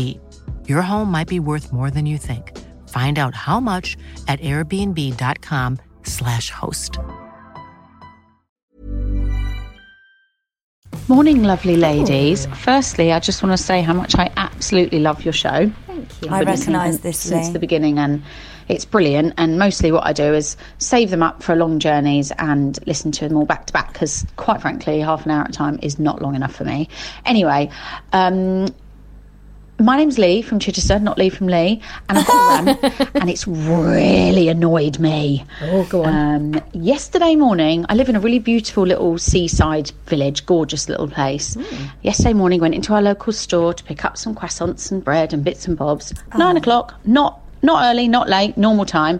Your 0.67 0.81
home 0.81 1.11
might 1.11 1.27
be 1.27 1.39
worth 1.39 1.71
more 1.71 1.91
than 1.91 2.07
you 2.07 2.17
think. 2.17 2.57
Find 2.89 3.19
out 3.19 3.35
how 3.35 3.59
much 3.59 3.95
at 4.27 4.39
airbnb.com/slash 4.39 6.49
host. 6.49 6.97
Morning, 11.07 11.43
lovely 11.43 11.77
ladies. 11.77 12.47
Firstly, 12.47 13.11
I 13.11 13.19
just 13.19 13.43
want 13.43 13.55
to 13.55 13.63
say 13.63 13.83
how 13.83 13.93
much 13.93 14.15
I 14.15 14.31
absolutely 14.37 14.97
love 14.99 15.23
your 15.23 15.33
show. 15.33 15.71
I 16.27 16.39
I've 16.39 16.45
been 16.45 16.51
listening 16.53 16.75
recognise 16.75 16.99
this, 17.01 17.17
since 17.17 17.49
the 17.49 17.59
beginning, 17.59 17.99
and 17.99 18.23
it's 18.67 18.85
brilliant. 18.85 19.33
And 19.37 19.57
mostly, 19.57 19.91
what 19.91 20.05
I 20.05 20.13
do 20.13 20.33
is 20.33 20.57
save 20.77 21.09
them 21.09 21.23
up 21.23 21.41
for 21.43 21.55
long 21.55 21.79
journeys 21.79 22.31
and 22.37 22.77
listen 22.85 23.11
to 23.13 23.27
them 23.27 23.37
all 23.37 23.45
back 23.45 23.67
to 23.67 23.73
back. 23.73 23.93
Because, 23.93 24.25
quite 24.35 24.61
frankly, 24.61 24.99
half 24.99 25.25
an 25.25 25.31
hour 25.31 25.43
at 25.43 25.49
a 25.49 25.53
time 25.53 25.79
is 25.81 25.99
not 25.99 26.21
long 26.21 26.35
enough 26.35 26.55
for 26.55 26.65
me. 26.65 26.89
Anyway, 27.25 27.69
um, 28.13 28.67
my 29.79 29.97
name's 29.97 30.17
Lee 30.17 30.41
from 30.41 30.59
Chichester, 30.59 30.99
not 30.99 31.17
Lee 31.17 31.29
from 31.29 31.47
Lee, 31.47 31.81
and 32.09 32.17
I've 32.17 32.27
got 32.27 32.61
a 32.61 32.65
rant, 32.65 33.11
and 33.15 33.29
it's 33.29 33.47
really 33.47 34.49
annoyed 34.49 34.99
me. 34.99 35.45
Oh, 35.61 35.85
go 35.85 36.03
on. 36.03 36.55
Um, 36.55 36.63
yesterday 36.73 37.35
morning, 37.35 37.85
I 37.87 37.95
live 37.95 38.09
in 38.09 38.15
a 38.15 38.19
really 38.19 38.39
beautiful 38.39 38.85
little 38.85 39.17
seaside 39.17 39.91
village, 40.07 40.45
gorgeous 40.45 40.89
little 40.89 41.07
place. 41.07 41.55
Yesterday 42.01 42.33
morning, 42.33 42.59
went 42.59 42.75
into 42.75 42.93
our 42.93 43.01
local 43.01 43.31
store 43.31 43.73
to 43.73 43.83
pick 43.83 44.03
up 44.03 44.17
some 44.17 44.35
croissants 44.35 44.91
and 44.91 45.03
bread 45.03 45.33
and 45.33 45.43
bits 45.43 45.67
and 45.67 45.77
bobs. 45.77 46.13
Nine 46.37 46.57
o'clock, 46.57 46.99
not 47.05 47.41
not 47.61 47.83
early, 47.83 48.07
not 48.07 48.29
late, 48.29 48.57
normal 48.57 48.85
time. 48.85 49.19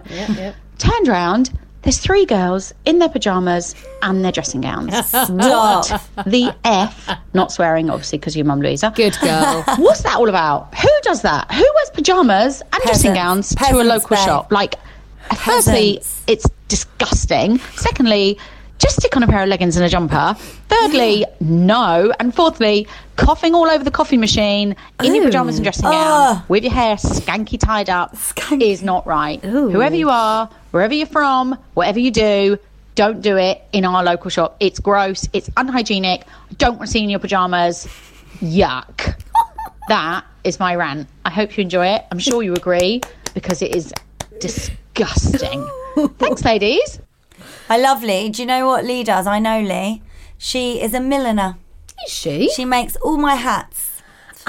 Turned 0.78 1.08
round. 1.08 1.50
There's 1.82 1.98
three 1.98 2.26
girls 2.26 2.74
in 2.84 2.98
their 2.98 3.08
pajamas 3.08 3.74
and 4.02 4.22
their 4.24 4.32
dressing 4.32 4.60
gowns. 4.60 4.94
Stop. 5.06 5.86
the 6.26 6.54
F, 6.64 7.10
not 7.32 7.50
swearing, 7.52 7.88
obviously, 7.88 8.18
because 8.18 8.36
you're 8.36 8.44
Mum 8.44 8.60
Louisa. 8.60 8.92
Good 8.94 9.16
girl. 9.20 9.62
What's 9.78 10.02
that 10.02 10.16
all 10.16 10.28
about? 10.28 10.74
Who 10.78 10.88
does 11.02 11.22
that? 11.22 11.50
Who 11.52 11.64
wears 11.74 11.90
pajamas 11.94 12.60
and 12.60 12.82
dressing 12.82 13.14
Peasants. 13.14 13.54
gowns 13.54 13.70
to 13.70 13.80
a 13.80 13.82
local 13.82 14.16
babe. 14.16 14.24
shop? 14.26 14.52
Like, 14.52 14.74
firstly, 15.38 15.96
Peasants. 15.98 16.22
it's 16.26 16.46
disgusting. 16.68 17.58
Secondly, 17.76 18.38
just 18.80 18.96
stick 18.96 19.16
on 19.16 19.22
a 19.22 19.26
pair 19.28 19.42
of 19.42 19.48
leggings 19.48 19.76
and 19.76 19.84
a 19.84 19.88
jumper. 19.88 20.34
Thirdly, 20.68 21.26
no. 21.38 22.12
And 22.18 22.34
fourthly, 22.34 22.88
coughing 23.16 23.54
all 23.54 23.68
over 23.68 23.84
the 23.84 23.90
coffee 23.90 24.16
machine 24.16 24.74
in 25.04 25.14
your 25.14 25.24
Ooh. 25.24 25.26
pajamas 25.26 25.56
and 25.56 25.64
dressing 25.64 25.84
gown 25.84 26.42
with 26.48 26.64
your 26.64 26.72
hair 26.72 26.96
skanky 26.96 27.58
tied 27.58 27.90
up 27.90 28.14
Skanky. 28.14 28.72
is 28.72 28.82
not 28.82 29.06
right. 29.06 29.44
Ooh. 29.44 29.68
Whoever 29.68 29.94
you 29.94 30.08
are, 30.08 30.48
wherever 30.70 30.94
you're 30.94 31.06
from, 31.06 31.58
whatever 31.74 32.00
you 32.00 32.10
do, 32.10 32.58
don't 32.94 33.20
do 33.20 33.36
it 33.36 33.62
in 33.72 33.84
our 33.84 34.02
local 34.02 34.30
shop. 34.30 34.56
It's 34.60 34.80
gross. 34.80 35.28
It's 35.32 35.50
unhygienic. 35.56 36.22
I 36.26 36.54
don't 36.54 36.78
want 36.78 36.88
to 36.88 36.92
see 36.92 37.00
you 37.00 37.04
in 37.04 37.10
your 37.10 37.20
pajamas. 37.20 37.86
Yuck. 38.40 39.22
that 39.88 40.24
is 40.42 40.58
my 40.58 40.74
rant. 40.74 41.06
I 41.24 41.30
hope 41.30 41.56
you 41.56 41.62
enjoy 41.62 41.86
it. 41.86 42.04
I'm 42.10 42.18
sure 42.18 42.42
you 42.42 42.54
agree 42.54 43.02
because 43.34 43.60
it 43.62 43.74
is 43.74 43.92
disgusting. 44.40 45.68
Thanks, 46.18 46.44
ladies. 46.44 46.98
I 47.70 47.78
love 47.78 48.02
Lee. 48.02 48.28
Do 48.30 48.42
you 48.42 48.46
know 48.46 48.66
what 48.66 48.84
Lee 48.84 49.04
does? 49.04 49.28
I 49.28 49.38
know 49.38 49.60
Lee. 49.60 50.02
She 50.36 50.82
is 50.82 50.92
a 50.92 50.98
milliner. 51.00 51.56
Is 52.04 52.12
she? 52.12 52.50
She 52.50 52.64
makes 52.64 52.96
all 52.96 53.16
my 53.16 53.36
hats 53.36 53.89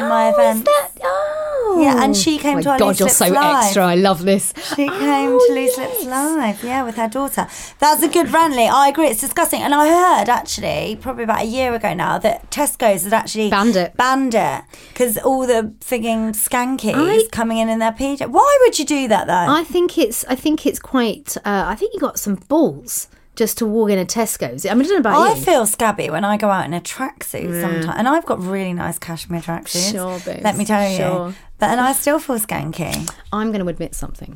for 0.02 0.10
my 0.10 0.34
Oh, 0.36 0.52
is 0.52 0.64
that? 0.64 0.90
Oh. 1.04 1.80
Yeah, 1.82 2.04
and 2.04 2.16
she 2.18 2.38
came 2.38 2.56
my 2.56 2.62
to 2.64 2.70
our 2.72 2.80
God, 2.80 2.88
Loose 2.90 3.00
you're 3.00 3.06
Lips 3.08 3.18
so 3.18 3.28
Live. 3.28 3.64
extra. 3.64 3.86
I 3.86 3.96
love 3.96 4.24
this. 4.24 4.54
She 4.76 4.88
came 4.88 5.32
Oh, 5.32 5.46
to 5.48 5.54
Loose 5.54 5.78
Lips 5.78 6.04
Live, 6.06 6.64
yeah, 6.64 6.84
with 6.84 6.96
her 6.96 7.08
daughter. 7.08 7.48
That's 7.80 8.04
a 8.04 8.10
good 8.10 8.30
rant, 8.32 8.56
I 8.56 8.90
agree, 8.90 9.08
it's 9.08 9.22
disgusting. 9.22 9.62
And 9.62 9.74
I 9.74 9.88
heard, 9.88 10.28
actually, 10.30 10.98
probably 11.02 11.24
about 11.24 11.42
a 11.44 11.46
year 11.46 11.74
ago 11.74 11.94
now, 11.94 12.18
that 12.18 12.50
Tesco's 12.52 13.04
had 13.06 13.14
actually 13.14 13.50
Banned 13.50 13.76
it. 13.78 13.96
Banned 13.96 14.36
it 14.36 14.64
because 14.90 15.18
all 15.20 15.48
the 15.48 15.74
frigging 15.80 16.32
skankies 16.36 16.94
I- 16.96 17.28
coming 17.32 17.58
in 17.60 17.70
in 17.70 17.80
their 17.80 17.94
PJ. 17.94 18.28
Why 18.30 18.58
would 18.66 18.78
you 18.78 18.86
do 18.86 19.08
that, 19.08 19.28
though? 19.28 19.34
I 19.54 19.64
think 19.64 19.98
it's. 19.98 20.26
I 20.26 20.36
think 20.36 20.66
it's 20.66 20.80
quite. 20.80 21.38
Uh, 21.38 21.64
I 21.68 21.76
think 21.76 21.94
you 21.94 22.00
got 22.00 22.20
some 22.20 22.36
balls 22.36 23.08
just 23.36 23.58
to 23.60 23.66
walk 23.66 23.90
in 23.90 23.98
a 24.00 24.06
Tesco's. 24.06 24.66
I 24.66 24.74
mean, 24.74 24.86
I 24.86 24.90
don't 24.90 25.04
know 25.04 25.10
about 25.12 25.20
I 25.20 25.34
you. 25.36 25.42
feel 25.42 25.66
scabby 25.66 26.10
when 26.10 26.26
I 26.26 26.38
go 26.38 26.50
out 26.50 26.66
in 26.66 26.74
a 26.74 26.82
tracksuit 26.82 27.62
sometimes, 27.62 27.96
and 27.98 28.08
I've 28.08 28.26
got 28.26 28.42
really 28.42 28.74
nice 28.74 29.00
cashmere 29.00 29.42
tracksuits. 29.42 29.92
Sure, 29.92 30.20
babes, 30.20 30.44
Let 30.44 30.58
me 30.58 30.66
tell 30.66 30.90
you, 30.90 30.98
sure. 30.98 31.36
But 31.62 31.70
and 31.70 31.80
I 31.80 31.94
still 31.94 32.18
feel 32.18 32.40
skanky. 32.40 33.08
I'm 33.32 33.52
going 33.52 33.64
to 33.64 33.68
admit 33.70 33.94
something. 33.94 34.36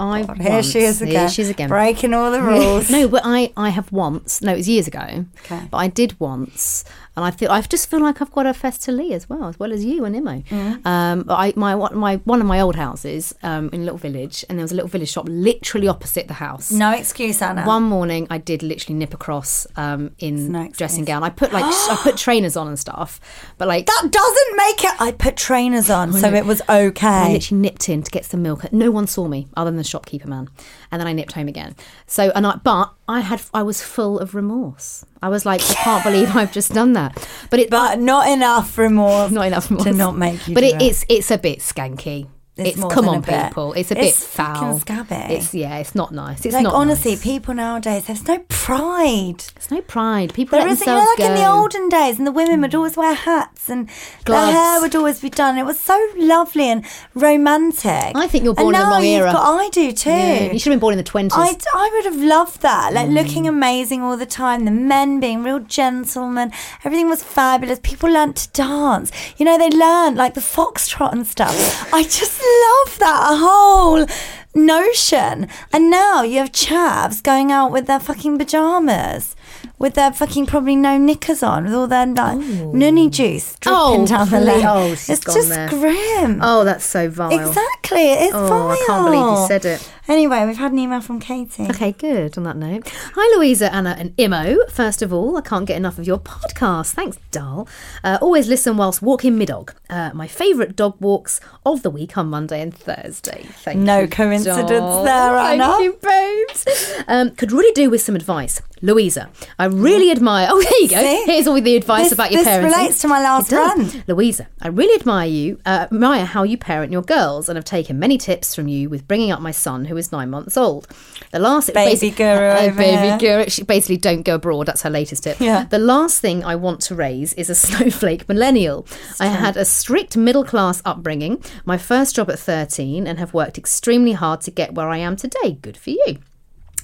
I 0.00 0.22
God, 0.22 0.38
here 0.38 0.62
she 0.62 0.80
is 0.80 1.02
again, 1.02 1.14
Here 1.14 1.28
she's 1.28 1.50
again. 1.50 1.68
breaking 1.68 2.14
all 2.14 2.30
the 2.32 2.40
rules. 2.40 2.90
no, 2.96 3.06
but 3.06 3.20
I, 3.24 3.52
I 3.54 3.68
have 3.68 3.92
once. 3.92 4.40
No, 4.40 4.54
it 4.54 4.56
was 4.56 4.68
years 4.68 4.88
ago. 4.88 5.26
Okay. 5.44 5.68
But 5.70 5.76
I 5.76 5.88
did 5.88 6.18
once, 6.18 6.84
and 7.16 7.24
I 7.24 7.30
feel 7.30 7.50
I 7.50 7.60
just 7.60 7.90
feel 7.90 8.00
like 8.00 8.22
I've 8.22 8.32
got 8.32 8.46
a 8.46 8.54
Festa 8.54 8.90
as 9.12 9.28
well, 9.28 9.44
as 9.44 9.58
well 9.58 9.72
as 9.74 9.84
you 9.84 10.06
and 10.06 10.16
Imo. 10.16 10.40
Mm. 10.40 10.86
Um, 10.86 11.22
but 11.24 11.34
I 11.34 11.52
my 11.54 11.74
one- 11.74 11.96
my 11.96 12.16
one 12.24 12.40
of 12.40 12.46
my 12.46 12.60
old 12.60 12.76
houses 12.76 13.34
um, 13.42 13.68
in 13.72 13.82
a 13.82 13.84
little 13.84 13.98
village, 13.98 14.42
and 14.48 14.58
there 14.58 14.64
was 14.64 14.72
a 14.72 14.74
little 14.74 14.88
village 14.88 15.10
shop 15.10 15.26
literally 15.28 15.86
opposite 15.86 16.26
the 16.28 16.34
house. 16.34 16.72
No 16.72 16.92
excuse, 16.92 17.42
Anna. 17.42 17.64
One 17.66 17.82
morning, 17.82 18.26
I 18.30 18.38
did 18.38 18.62
literally 18.62 18.98
nip 18.98 19.12
across 19.12 19.66
um, 19.76 20.12
in 20.18 20.50
no 20.50 20.68
dressing 20.68 21.04
gown. 21.04 21.22
I 21.22 21.28
put 21.28 21.52
like 21.52 21.64
I 21.66 21.98
put 22.02 22.16
trainers 22.16 22.56
on 22.56 22.68
and 22.68 22.78
stuff, 22.78 23.20
but 23.58 23.68
like 23.68 23.84
That 23.86 24.08
doesn't 24.10 24.56
make 24.56 24.84
it. 24.84 25.00
I 25.00 25.12
put 25.12 25.36
trainers 25.36 25.90
on, 25.90 26.12
so 26.14 26.30
know. 26.30 26.36
it 26.38 26.46
was 26.46 26.53
I 26.68 26.82
okay. 26.86 27.06
I 27.06 27.32
literally 27.32 27.60
nipped 27.60 27.88
in 27.88 28.02
to 28.02 28.10
get 28.10 28.24
some 28.24 28.42
milk. 28.42 28.72
No 28.72 28.90
one 28.90 29.06
saw 29.06 29.28
me 29.28 29.48
other 29.56 29.70
than 29.70 29.78
the 29.78 29.84
shopkeeper 29.84 30.28
man, 30.28 30.48
and 30.90 31.00
then 31.00 31.06
I 31.06 31.12
nipped 31.12 31.32
home 31.32 31.48
again. 31.48 31.74
So 32.06 32.30
and 32.34 32.46
I, 32.46 32.56
but 32.56 32.92
I 33.08 33.20
had 33.20 33.42
I 33.52 33.62
was 33.62 33.82
full 33.82 34.18
of 34.18 34.34
remorse. 34.34 35.04
I 35.22 35.28
was 35.28 35.46
like, 35.46 35.62
I 35.70 35.74
can't 35.74 36.04
believe 36.04 36.36
I've 36.36 36.52
just 36.52 36.72
done 36.72 36.92
that. 36.94 37.28
But 37.50 37.60
it 37.60 37.70
But 37.70 37.98
not 37.98 38.28
enough 38.28 38.76
remorse. 38.78 39.30
not 39.30 39.46
enough 39.46 39.70
remorse 39.70 39.84
to 39.84 39.92
not 39.92 40.16
make 40.16 40.46
you. 40.48 40.54
But 40.54 40.64
it, 40.64 40.80
it's 40.82 41.04
it's 41.08 41.30
a 41.30 41.38
bit 41.38 41.60
skanky. 41.60 42.28
It's 42.56 42.78
It's, 42.78 42.94
come 42.94 43.08
on, 43.08 43.16
a 43.16 43.20
bit. 43.20 43.48
people. 43.48 43.72
It's 43.72 43.90
a 43.90 43.98
It's 44.00 44.20
bit 44.20 44.28
foul. 44.28 44.78
scabby. 44.78 45.14
It's 45.34 45.52
yeah. 45.54 45.78
It's 45.78 45.94
not 45.96 46.12
nice. 46.12 46.44
It's 46.46 46.54
like 46.54 46.62
not 46.62 46.74
honestly, 46.74 47.12
nice. 47.12 47.22
people 47.22 47.52
nowadays 47.54 48.06
there's 48.06 48.26
no 48.28 48.38
pride. 48.48 49.40
There's 49.54 49.70
no 49.72 49.80
pride. 49.80 50.32
People 50.34 50.58
There 50.58 50.68
let 50.68 50.74
isn't, 50.74 50.86
you 50.86 50.94
know, 50.94 51.04
like 51.18 51.20
in 51.20 51.34
the 51.34 51.48
olden 51.50 51.88
days, 51.88 52.16
and 52.18 52.26
the 52.26 52.32
women 52.32 52.60
would 52.60 52.74
always 52.74 52.96
wear 52.96 53.14
hats, 53.14 53.68
and 53.68 53.88
Gloves. 54.24 54.46
their 54.46 54.52
hair 54.54 54.80
would 54.80 54.94
always 54.94 55.20
be 55.20 55.30
done. 55.30 55.58
It 55.58 55.64
was 55.66 55.80
so 55.80 55.98
lovely 56.16 56.68
and 56.68 56.84
romantic. 57.14 58.12
I 58.14 58.28
think 58.28 58.44
you're 58.44 58.54
born 58.54 58.74
in 58.74 58.80
the 58.80 58.86
wrong 58.86 59.02
era. 59.04 59.32
Got, 59.32 59.60
I 59.60 59.68
do 59.70 59.90
too. 59.92 60.10
Yeah, 60.10 60.52
you 60.52 60.58
should 60.58 60.70
have 60.70 60.74
been 60.76 60.80
born 60.80 60.92
in 60.94 60.98
the 60.98 61.02
twenties. 61.04 61.36
I, 61.36 61.56
I 61.74 61.90
would 61.94 62.04
have 62.04 62.22
loved 62.22 62.60
that. 62.62 62.92
Like 62.92 63.08
Mm. 63.08 63.14
looking 63.14 63.48
amazing 63.48 64.02
all 64.02 64.16
the 64.16 64.26
time, 64.26 64.64
the 64.64 64.70
men 64.70 65.20
being 65.20 65.42
real 65.42 65.58
gentlemen. 65.58 66.52
Everything 66.84 67.08
was 67.08 67.22
fabulous. 67.22 67.80
People 67.82 68.10
learnt 68.10 68.36
to 68.36 68.48
dance. 68.50 69.10
You 69.36 69.44
know, 69.44 69.58
they 69.58 69.68
learned 69.70 70.16
like 70.16 70.34
the 70.34 70.40
foxtrot 70.40 71.12
and 71.12 71.26
stuff. 71.26 71.92
I 71.92 72.02
just 72.04 72.40
love 72.64 72.98
that 72.98 73.36
whole 73.40 74.06
notion. 74.54 75.48
And 75.72 75.90
now 75.90 76.22
you 76.22 76.38
have 76.38 76.52
chavs 76.52 77.22
going 77.22 77.50
out 77.50 77.70
with 77.72 77.86
their 77.86 78.00
fucking 78.00 78.38
pajamas. 78.38 79.34
with 79.78 79.94
their 79.94 80.12
fucking 80.12 80.46
probably 80.46 80.76
no 80.76 80.96
knickers 80.96 81.42
on, 81.42 81.64
with 81.64 81.74
all 81.74 81.86
their 81.86 82.06
like 82.06 82.38
nunny 82.38 83.10
juice 83.10 83.56
dripping 83.60 84.02
Oh, 84.02 84.06
down 84.06 84.30
the 84.30 84.40
leg. 84.40 84.64
Oh, 84.66 84.94
she's 84.94 85.18
just 85.20 85.48
there. 85.48 85.68
grim. 85.68 86.38
Oh, 86.42 86.64
that's 86.64 86.84
so 86.84 87.08
vile. 87.10 87.30
Exactly, 87.36 88.12
it's 88.12 88.34
Oh, 88.34 88.46
vile. 88.46 88.68
I 88.70 88.84
can't 88.86 89.04
believe 89.06 89.38
you 89.40 89.46
said 89.48 89.64
it. 89.64 89.90
Anyway, 90.06 90.44
we've 90.44 90.58
had 90.58 90.70
an 90.72 90.78
email 90.78 91.00
from 91.00 91.18
Katie. 91.18 91.64
Okay, 91.70 91.92
good. 91.92 92.36
On 92.36 92.44
that 92.44 92.58
note, 92.58 92.92
hi 93.14 93.36
Louisa, 93.38 93.72
Anna, 93.72 93.96
and 93.98 94.12
Imo. 94.18 94.56
First 94.68 95.00
of 95.00 95.14
all, 95.14 95.36
I 95.38 95.40
can't 95.40 95.64
get 95.66 95.78
enough 95.78 95.98
of 95.98 96.06
your 96.06 96.18
podcast. 96.18 96.92
Thanks, 96.92 97.16
Dal. 97.30 97.66
Uh, 98.02 98.18
always 98.20 98.46
listen 98.46 98.76
whilst 98.76 99.00
walking 99.00 99.38
my 99.38 99.46
dog. 99.46 99.72
Uh, 99.88 100.10
my 100.12 100.26
favourite 100.26 100.76
dog 100.76 100.96
walks 101.00 101.40
of 101.64 101.82
the 101.82 101.88
week 101.88 102.18
on 102.18 102.26
Monday 102.28 102.60
and 102.60 102.74
Thursday. 102.76 103.46
Thank 103.62 103.78
No 103.80 104.00
you, 104.00 104.08
coincidence 104.08 104.68
Dal. 104.68 105.04
there, 105.04 105.58
Thank 105.58 105.82
you, 105.82 105.98
babes. 106.02 106.66
Um, 107.08 107.30
could 107.34 107.50
really 107.50 107.72
do 107.72 107.88
with 107.88 108.02
some 108.02 108.14
advice, 108.14 108.60
Louisa. 108.82 109.30
I 109.58 109.64
really 109.64 110.10
admire. 110.10 110.48
Oh, 110.50 110.62
there 110.62 110.80
you 110.82 110.88
go. 110.90 111.00
See? 111.00 111.22
Here's 111.24 111.46
all 111.46 111.58
the 111.58 111.76
advice 111.76 112.04
This- 112.04 112.12
about 112.12 112.30
your 112.30 112.44
parents. 112.44 112.66
this 112.74 112.74
parenting. 112.74 112.78
relates 112.82 113.00
to 113.00 113.08
my 113.08 113.22
last 113.22 113.52
It 113.52 114.04
Louisa, 114.08 114.48
I 114.60 114.68
really 114.68 114.94
admire 115.00 115.28
you, 115.28 115.58
uh, 115.64 115.86
admire 115.90 116.26
how 116.26 116.42
you 116.42 116.58
parent 116.58 116.92
your 116.92 117.00
girls, 117.02 117.48
and 117.48 117.56
have 117.56 117.64
taken 117.64 117.98
many 117.98 118.18
tips 118.18 118.54
from 118.54 118.68
you 118.68 118.90
with 118.90 119.08
bringing 119.08 119.30
up 119.32 119.40
my 119.40 119.50
son, 119.50 119.86
who 119.86 119.93
is 119.96 120.12
nine 120.12 120.30
months 120.30 120.56
old. 120.56 120.86
The 121.32 121.38
last 121.38 121.72
Baby 121.72 122.10
guru 122.10 122.28
uh, 122.28 122.74
baby 122.74 123.18
guru. 123.18 123.48
She 123.48 123.62
basically 123.62 123.96
don't 123.96 124.22
go 124.22 124.36
abroad. 124.36 124.66
That's 124.66 124.82
her 124.82 124.90
latest 124.90 125.24
tip. 125.24 125.40
Yeah. 125.40 125.64
The 125.64 125.78
last 125.78 126.20
thing 126.20 126.44
I 126.44 126.54
want 126.54 126.80
to 126.82 126.94
raise 126.94 127.32
is 127.34 127.50
a 127.50 127.54
snowflake 127.66 128.28
millennial. 128.28 128.86
I 129.20 129.26
had 129.26 129.56
a 129.56 129.64
strict 129.64 130.16
middle 130.16 130.44
class 130.44 130.82
upbringing, 130.84 131.42
my 131.64 131.78
first 131.78 132.16
job 132.16 132.30
at 132.30 132.38
13, 132.38 133.06
and 133.06 133.18
have 133.18 133.34
worked 133.34 133.58
extremely 133.58 134.12
hard 134.12 134.40
to 134.42 134.50
get 134.50 134.74
where 134.74 134.88
I 134.88 134.98
am 134.98 135.16
today. 135.16 135.58
Good 135.60 135.76
for 135.76 135.90
you. 135.90 136.18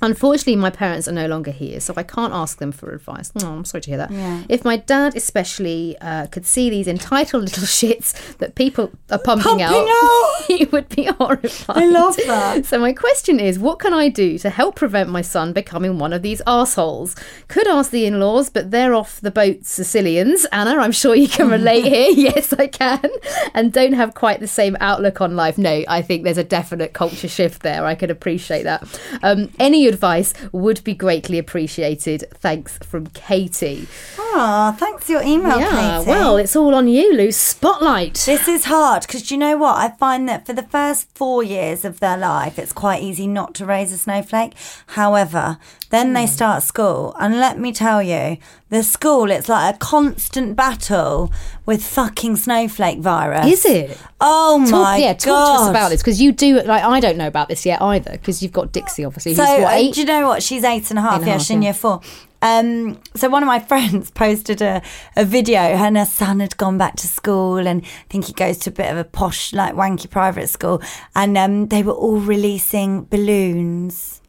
Unfortunately, 0.03 0.57
my 0.57 0.71
parents 0.71 1.07
are 1.09 1.13
no 1.13 1.27
longer 1.27 1.51
here, 1.51 1.81
so 1.81 1.93
I 1.97 2.03
can't 2.03 2.33
ask 2.33 2.59
them 2.59 2.73
for 2.73 2.93
advice. 2.93 3.31
Oh, 3.43 3.53
I'm 3.53 3.65
sorry 3.65 3.83
to 3.83 3.91
hear 3.91 3.99
that. 3.99 4.11
If 4.49 4.65
my 4.65 4.77
dad, 4.77 5.15
especially, 5.17 5.97
uh, 6.01 6.27
could 6.27 6.47
see 6.47 6.71
these 6.71 6.89
entitled 6.89 7.43
little 7.49 7.65
shits 7.65 8.37
that 8.39 8.55
people 8.55 8.91
are 9.11 9.19
pumping, 9.19 9.45
Pumping 9.45 9.63
out, 9.63 9.73
out. 10.03 10.45
he 10.47 10.65
would 10.67 10.89
be 10.89 11.05
horrified. 11.05 11.77
I 11.77 11.87
love 11.87 12.17
that. 12.17 12.65
So 12.71 12.79
my 12.79 12.93
question 12.93 13.41
is, 13.41 13.59
what 13.59 13.79
can 13.79 13.93
I 13.93 14.09
do 14.09 14.39
to 14.39 14.51
help 14.51 14.77
prevent 14.77 15.09
my 15.09 15.23
son 15.23 15.53
becoming 15.53 15.99
one 15.99 16.13
of 16.13 16.23
these 16.23 16.41
assholes? 16.47 17.17
Could 17.49 17.67
ask 17.67 17.91
the 17.91 18.07
in-laws, 18.07 18.49
but 18.51 18.71
they're 18.71 18.95
off 18.95 19.21
the 19.21 19.31
boat 19.31 19.65
Sicilians. 19.67 20.45
Anna, 20.53 20.77
I'm 20.77 20.93
sure 20.93 21.15
you 21.15 21.29
can 21.29 21.49
relate 21.51 21.85
here. 21.85 22.11
yes, 22.11 22.53
I 22.53 22.67
can. 22.69 23.11
And 23.55 23.73
don't 23.73 23.93
have 23.95 24.15
quite 24.15 24.41
the 24.41 24.47
same 24.47 24.77
outlook 24.81 25.21
on 25.21 25.37
life. 25.37 25.59
No, 25.59 25.83
I 25.89 26.01
think 26.03 26.25
there's 26.25 26.39
a 26.39 26.45
definite 26.45 26.93
culture 26.93 27.29
shift 27.29 27.63
there. 27.63 27.85
I 27.85 27.95
can 27.95 28.11
appreciate 28.11 28.63
that. 28.65 28.83
Um, 29.23 29.51
any 29.59 29.90
advice 29.91 30.33
would 30.53 30.83
be 30.85 30.95
greatly 30.95 31.39
appreciated. 31.39 32.25
Thanks 32.35 32.79
from 32.79 33.09
Katie. 33.09 33.87
Ah, 34.19 34.75
thanks 34.79 35.05
for 35.05 35.13
your 35.13 35.23
email, 35.23 35.59
yeah, 35.61 35.99
Katie. 35.99 36.09
well, 36.11 36.37
it's 36.39 36.57
all 36.57 36.75
on 36.75 36.89
you, 36.89 37.15
Lou. 37.15 37.31
Spotlight. 37.33 38.15
This 38.15 38.49
is 38.49 38.65
hard 38.65 39.03
because 39.03 39.31
you 39.31 39.37
know 39.37 39.57
what? 39.57 39.77
I 39.77 39.91
find 39.99 40.29
that 40.29 40.47
for 40.47 40.53
the 40.55 40.63
first 40.63 41.09
four 41.15 41.43
years 41.43 41.85
of 41.85 42.01
their 42.01 42.17
life, 42.17 42.59
it's 42.59 42.73
quite 42.73 43.03
easy 43.03 43.27
not 43.27 43.55
to 43.57 43.67
raise 43.67 43.93
a 43.93 43.99
snowflake. 43.99 44.55
However, 44.89 45.59
then 45.91 46.09
Hmm. 46.09 46.13
they 46.15 46.27
start 46.27 46.63
school, 46.63 47.15
and 47.19 47.39
let 47.39 47.59
me 47.59 47.73
tell 47.73 48.03
you, 48.03 48.39
the 48.71 48.85
school, 48.85 49.31
it's 49.31 49.49
like 49.49 49.75
a 49.75 49.79
constant 49.79 50.57
battle 50.57 51.33
with 51.67 51.85
fucking 51.85 52.37
snowflake 52.37 53.01
virus. 53.01 53.47
Is 53.47 53.67
it? 53.67 53.99
Oh 54.21 54.65
Talk, 54.65 54.71
my 54.71 54.97
yeah, 54.97 55.13
god! 55.13 55.19
talk 55.19 55.59
to 55.59 55.63
us 55.65 55.71
about 55.71 55.89
this 55.91 56.01
because 56.01 56.21
you 56.23 56.33
do. 56.33 56.63
Like, 56.63 56.85
I 56.85 57.01
don't 57.01 57.19
know 57.19 57.27
about 57.27 57.49
this 57.49 57.67
yet 57.67 57.83
either 57.83 58.13
because 58.13 58.43
you've 58.43 58.53
got 58.53 58.73
Dixie, 58.73 59.05
obviously. 59.05 59.35
So, 59.35 59.45
who's 59.45 59.63
what, 59.63 59.75
uh, 59.75 59.91
do 59.91 60.01
you 60.01 60.07
know 60.07 60.27
what? 60.27 60.43
She's 60.43 60.65
eight 60.65 60.91
and 60.91 60.99
a 60.99 61.03
half. 61.03 61.19
And 61.19 61.27
yeah, 61.27 61.33
half, 61.33 61.43
she's 61.43 61.51
in 61.51 61.63
yeah. 61.63 61.69
year 61.69 61.75
four. 61.75 62.01
Um, 62.43 62.99
so 63.15 63.29
one 63.29 63.43
of 63.43 63.47
my 63.47 63.59
friends 63.59 64.11
posted 64.11 64.63
a, 64.63 64.83
a 65.17 65.25
video 65.25 65.61
and 65.61 65.99
her 65.99 66.07
son 66.07 66.41
had 66.41 66.57
gone 66.57 66.79
back 66.79 66.97
to 66.97 67.07
school 67.07 67.59
and 67.59 67.83
I 67.85 67.89
think 68.09 68.27
he 68.27 68.33
goes 68.33 68.59
to 68.59 68.71
a 68.71 68.73
bit 68.73 68.91
of 68.91 68.97
a 68.97 69.05
posh, 69.05 69.53
like 69.53 69.75
wanky 69.75 70.09
private 70.09 70.49
school. 70.49 70.81
And 71.15 71.37
um, 71.37 71.67
they 71.69 71.83
were 71.83 71.93
all 71.93 72.19
releasing 72.19 73.05
balloons. 73.05 74.20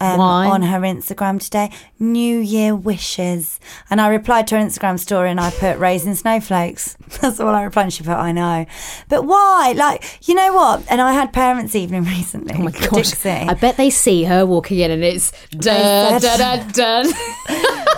Um, 0.00 0.20
on 0.20 0.62
her 0.62 0.78
Instagram 0.80 1.42
today, 1.42 1.72
New 1.98 2.38
Year 2.38 2.74
wishes, 2.74 3.58
and 3.90 4.00
I 4.00 4.08
replied 4.08 4.46
to 4.48 4.58
her 4.58 4.64
Instagram 4.64 4.98
story 4.98 5.30
and 5.30 5.40
I 5.40 5.50
put 5.50 5.76
raising 5.78 6.14
snowflakes. 6.14 6.96
That's 7.20 7.40
all 7.40 7.54
I 7.54 7.62
replied. 7.62 7.84
And 7.84 7.92
she 7.92 8.04
put, 8.04 8.12
I 8.12 8.30
know, 8.30 8.66
but 9.08 9.24
why? 9.24 9.74
Like, 9.76 10.28
you 10.28 10.34
know 10.34 10.54
what? 10.54 10.84
And 10.88 11.00
I 11.00 11.12
had 11.12 11.32
parents' 11.32 11.74
evening 11.74 12.04
recently. 12.16 12.54
Oh 12.56 12.62
my 12.62 12.70
gosh! 12.70 12.90
Dixie. 12.90 13.28
I 13.28 13.54
bet 13.54 13.76
they 13.76 13.90
see 13.90 14.24
her 14.24 14.46
walking 14.46 14.78
in 14.78 14.90
and 14.90 15.02
it's 15.02 15.32
dun 15.50 16.20
dun 16.20 16.38
dun 16.38 16.68
dun. 16.70 17.12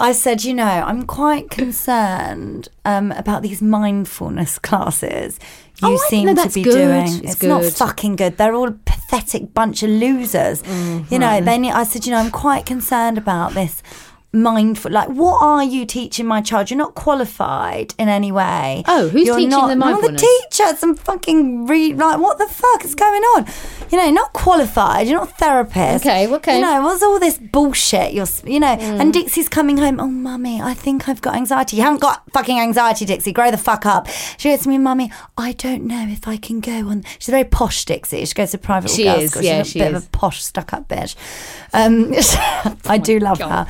I 0.00 0.12
said, 0.12 0.44
you 0.44 0.54
know, 0.54 0.64
I'm 0.64 1.06
quite 1.06 1.50
concerned 1.50 2.68
um, 2.84 3.12
about 3.12 3.42
these 3.42 3.60
mindfulness 3.60 4.58
classes 4.58 5.38
you 5.82 5.88
Oh, 5.88 5.96
seem 6.08 6.34
to 6.34 6.48
be 6.50 6.62
good. 6.62 6.72
doing. 6.72 7.24
It's 7.24 7.42
not 7.42 7.62
good. 7.62 7.72
fucking 7.74 8.16
good. 8.16 8.36
They're 8.36 8.54
all 8.54 8.68
a 8.68 8.72
pathetic 8.72 9.54
bunch 9.54 9.82
of 9.82 9.90
losers. 9.90 10.62
Mm, 10.62 11.10
you 11.10 11.18
know, 11.18 11.40
they 11.40 11.58
need, 11.58 11.72
I 11.72 11.84
said, 11.84 12.06
you 12.06 12.12
know, 12.12 12.18
I'm 12.18 12.30
quite 12.30 12.66
concerned 12.66 13.18
about 13.18 13.54
this 13.54 13.82
mindful 14.32 14.92
like 14.92 15.08
what 15.08 15.42
are 15.42 15.64
you 15.64 15.84
teaching 15.84 16.26
my 16.26 16.40
child? 16.40 16.70
You're 16.70 16.78
not 16.78 16.94
qualified 16.94 17.94
in 17.98 18.08
any 18.08 18.30
way. 18.30 18.84
Oh, 18.86 19.08
who's 19.08 19.26
You're 19.26 19.36
teaching 19.36 19.50
not, 19.50 19.66
the 19.68 19.74
Not 19.74 19.86
mindfulness? 19.92 20.22
the 20.22 20.26
teacher 20.50 20.76
some 20.76 20.94
fucking 20.94 21.66
re 21.66 21.92
like 21.94 22.20
what 22.20 22.38
the 22.38 22.46
fuck 22.46 22.84
is 22.84 22.94
going 22.94 23.22
on? 23.22 23.46
You 23.90 23.98
know 23.98 24.10
not 24.10 24.32
qualified 24.32 25.08
you're 25.08 25.18
not 25.18 25.30
a 25.30 25.34
therapist. 25.34 26.06
Okay, 26.06 26.32
okay. 26.32 26.56
you 26.56 26.62
know 26.62 26.80
what's 26.82 27.02
all 27.02 27.18
this 27.18 27.38
bullshit? 27.38 28.12
You're 28.12 28.26
you 28.44 28.60
know 28.60 28.70
Mm. 28.80 29.00
and 29.00 29.12
Dixie's 29.12 29.48
coming 29.48 29.78
home 29.78 29.98
oh 30.00 30.06
mummy 30.06 30.62
I 30.62 30.74
think 30.74 31.08
I've 31.08 31.20
got 31.20 31.34
anxiety. 31.34 31.76
You 31.76 31.82
haven't 31.82 32.00
got 32.00 32.22
fucking 32.32 32.58
anxiety 32.58 33.04
Dixie 33.04 33.32
grow 33.32 33.50
the 33.50 33.58
fuck 33.58 33.84
up. 33.84 34.06
She 34.38 34.48
goes 34.50 34.60
to 34.62 34.68
me 34.68 34.78
mummy 34.78 35.10
I 35.36 35.52
don't 35.52 35.84
know 35.84 36.06
if 36.08 36.28
I 36.28 36.36
can 36.36 36.60
go 36.60 36.88
on 36.88 37.02
she's 37.18 37.30
very 37.30 37.44
posh 37.44 37.84
Dixie 37.84 38.24
she 38.24 38.34
goes 38.34 38.52
to 38.52 38.58
private 38.58 38.90
She 38.90 39.04
girls 39.04 39.22
is, 39.24 39.30
school 39.32 39.42
yeah, 39.42 39.62
she's 39.64 39.70
a 39.70 39.72
she 39.72 39.78
bit 39.80 39.92
is. 39.94 40.02
of 40.04 40.06
a 40.06 40.10
posh 40.10 40.42
stuck 40.42 40.72
up 40.72 40.88
bitch. 40.88 41.16
Um, 41.72 42.12
I 42.86 42.98
do 42.98 43.18
love 43.18 43.38
her 43.40 43.66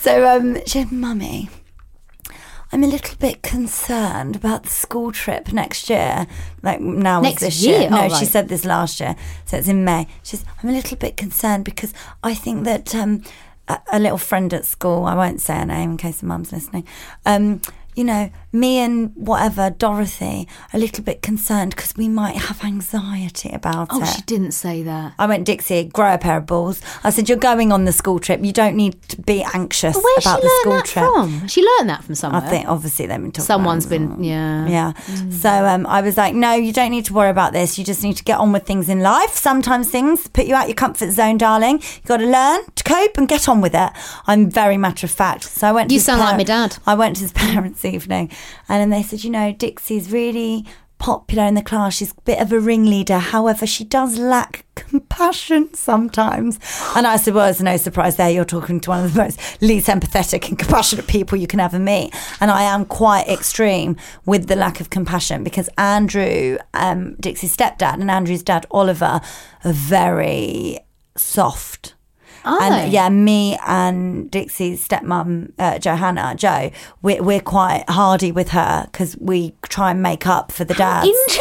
so 0.00 0.26
um, 0.36 0.56
she 0.66 0.80
said 0.82 0.92
mummy 0.92 1.48
I'm 2.72 2.84
a 2.84 2.86
little 2.86 3.16
bit 3.18 3.42
concerned 3.42 4.36
about 4.36 4.62
the 4.62 4.68
school 4.68 5.10
trip 5.10 5.52
next 5.52 5.90
year. 5.90 6.28
Like 6.62 6.80
now 6.80 7.20
Next 7.20 7.40
this 7.40 7.60
year? 7.64 7.80
year. 7.80 7.90
No, 7.90 8.04
Oh, 8.04 8.08
she 8.16 8.24
said 8.24 8.48
this 8.48 8.64
last 8.64 9.00
year. 9.00 9.16
So 9.44 9.56
it's 9.56 9.66
in 9.66 9.84
May. 9.84 10.06
She's 10.22 10.44
I'm 10.62 10.68
a 10.68 10.72
little 10.72 10.96
bit 10.96 11.16
concerned 11.16 11.64
because 11.64 11.92
I 12.22 12.32
think 12.34 12.62
that 12.66 12.94
um, 12.94 13.24
a, 13.66 13.80
a 13.92 13.98
little 13.98 14.18
friend 14.18 14.54
at 14.54 14.64
school, 14.64 15.04
I 15.04 15.16
won't 15.16 15.40
say 15.40 15.56
her 15.56 15.66
name 15.66 15.90
in 15.92 15.96
case 15.96 16.18
the 16.20 16.26
mum's 16.26 16.52
listening. 16.52 16.86
Um, 17.26 17.60
you 17.94 18.04
know, 18.04 18.30
me 18.52 18.78
and 18.78 19.12
whatever, 19.14 19.70
Dorothy, 19.70 20.48
a 20.72 20.78
little 20.78 21.04
bit 21.04 21.22
concerned 21.22 21.74
because 21.74 21.94
we 21.96 22.08
might 22.08 22.36
have 22.36 22.64
anxiety 22.64 23.50
about 23.50 23.88
Oh, 23.90 24.02
it. 24.02 24.06
she 24.06 24.22
didn't 24.22 24.52
say 24.52 24.82
that. 24.82 25.14
I 25.18 25.26
went, 25.26 25.44
Dixie, 25.44 25.84
grow 25.84 26.14
a 26.14 26.18
pair 26.18 26.38
of 26.38 26.46
balls. 26.46 26.80
I 27.04 27.10
said, 27.10 27.28
You're 27.28 27.38
going 27.38 27.72
on 27.72 27.84
the 27.84 27.92
school 27.92 28.18
trip. 28.18 28.44
You 28.44 28.52
don't 28.52 28.76
need 28.76 29.00
to 29.08 29.20
be 29.20 29.44
anxious 29.54 29.94
But 29.94 30.02
where's 30.04 30.22
she 30.24 30.28
about 30.28 30.40
the 30.42 30.58
school 30.62 30.82
trip. 30.82 31.04
from? 31.04 31.48
She 31.48 31.62
learned 31.62 31.90
that 31.90 32.04
from 32.04 32.14
somewhere. 32.14 32.42
I 32.42 32.48
think 32.48 32.68
obviously 32.68 33.06
they've 33.06 33.20
been 33.20 33.32
talking. 33.32 33.44
Someone's 33.46 33.86
been, 33.86 34.22
yeah. 34.22 34.66
Yeah. 34.68 34.92
So 35.30 35.48
um, 35.50 35.86
I 35.86 36.00
was 36.00 36.16
like, 36.16 36.34
no, 36.34 36.52
you 36.54 36.72
don't 36.72 36.90
need 36.90 37.04
to 37.06 37.12
worry 37.14 37.30
about 37.30 37.52
this. 37.52 37.78
You 37.78 37.84
just 37.84 38.02
need 38.02 38.16
to 38.16 38.24
get 38.24 38.38
on 38.38 38.52
with 38.52 38.64
things 38.66 38.88
in 38.88 39.00
life. 39.00 39.34
Sometimes 39.34 39.88
things 39.90 40.28
put 40.28 40.46
you 40.46 40.54
out 40.54 40.68
your 40.68 40.74
comfort 40.74 41.10
zone, 41.10 41.38
darling. 41.38 41.76
You've 41.80 42.04
got 42.06 42.18
to 42.18 42.26
learn 42.26 42.60
to 42.74 42.84
cope 42.84 43.16
and 43.18 43.28
get 43.28 43.48
on 43.48 43.60
with 43.60 43.74
it. 43.74 43.90
I'm 44.26 44.50
very 44.50 44.76
matter 44.76 45.06
of 45.06 45.10
fact. 45.10 45.44
So 45.44 45.66
I 45.68 45.72
went. 45.72 45.88
To 45.90 45.94
You 45.94 46.00
sound 46.00 46.20
like 46.20 46.36
my 46.36 46.44
dad. 46.44 46.78
I 46.86 46.94
went 46.94 47.16
to 47.16 47.22
his 47.22 47.32
parents' 47.44 47.79
evening, 47.84 48.30
and 48.68 48.80
then 48.80 48.90
they 48.90 49.02
said, 49.02 49.24
you 49.24 49.30
know, 49.30 49.52
Dixie's 49.52 50.10
really 50.10 50.66
popular 51.00 51.44
in 51.44 51.54
the 51.54 51.62
class. 51.62 51.94
She's 51.94 52.12
a 52.12 52.20
bit 52.24 52.40
of 52.40 52.52
a 52.52 52.60
ringleader. 52.60 53.18
However, 53.18 53.66
she 53.66 53.84
does 53.84 54.18
lack 54.18 54.66
compassion 54.76 55.74
sometimes. 55.74 56.60
And 56.94 57.06
I 57.06 57.16
said, 57.16 57.34
well, 57.34 57.48
it's 57.48 57.60
no 57.60 57.76
surprise 57.76 58.16
there. 58.16 58.30
You're 58.30 58.44
talking 58.44 58.80
to 58.80 58.90
one 58.90 59.04
of 59.04 59.14
the 59.14 59.22
most 59.22 59.62
least 59.62 59.88
empathetic 59.88 60.48
and 60.48 60.58
compassionate 60.58 61.08
people 61.08 61.38
you 61.38 61.46
can 61.48 61.58
ever 61.58 61.78
meet. 61.78 62.14
And 62.40 62.50
I 62.50 62.62
am 62.62 62.84
quite 62.84 63.26
extreme 63.28 63.96
with 64.26 64.46
the 64.46 64.56
lack 64.56 64.80
of 64.80 64.90
compassion 64.90 65.42
because 65.42 65.68
Andrew, 65.76 66.58
um, 66.74 67.14
Dixie's 67.14 67.56
stepdad, 67.56 67.94
and 67.94 68.10
Andrew's 68.10 68.42
dad, 68.42 68.66
Oliver, 68.70 69.20
are 69.64 69.72
very 69.72 70.78
soft. 71.16 71.94
And 72.44 72.74
they? 72.74 72.88
yeah, 72.88 73.08
me 73.08 73.58
and 73.66 74.30
Dixie's 74.30 74.86
stepmom, 74.86 75.52
uh, 75.58 75.78
Johanna, 75.78 76.34
Joe, 76.36 76.70
we're, 77.02 77.22
we're 77.22 77.40
quite 77.40 77.84
hardy 77.88 78.32
with 78.32 78.50
her 78.50 78.88
because 78.90 79.16
we 79.18 79.54
try 79.62 79.90
and 79.90 80.02
make 80.02 80.26
up 80.26 80.52
for 80.52 80.64
the 80.64 80.74
dads. 80.74 81.08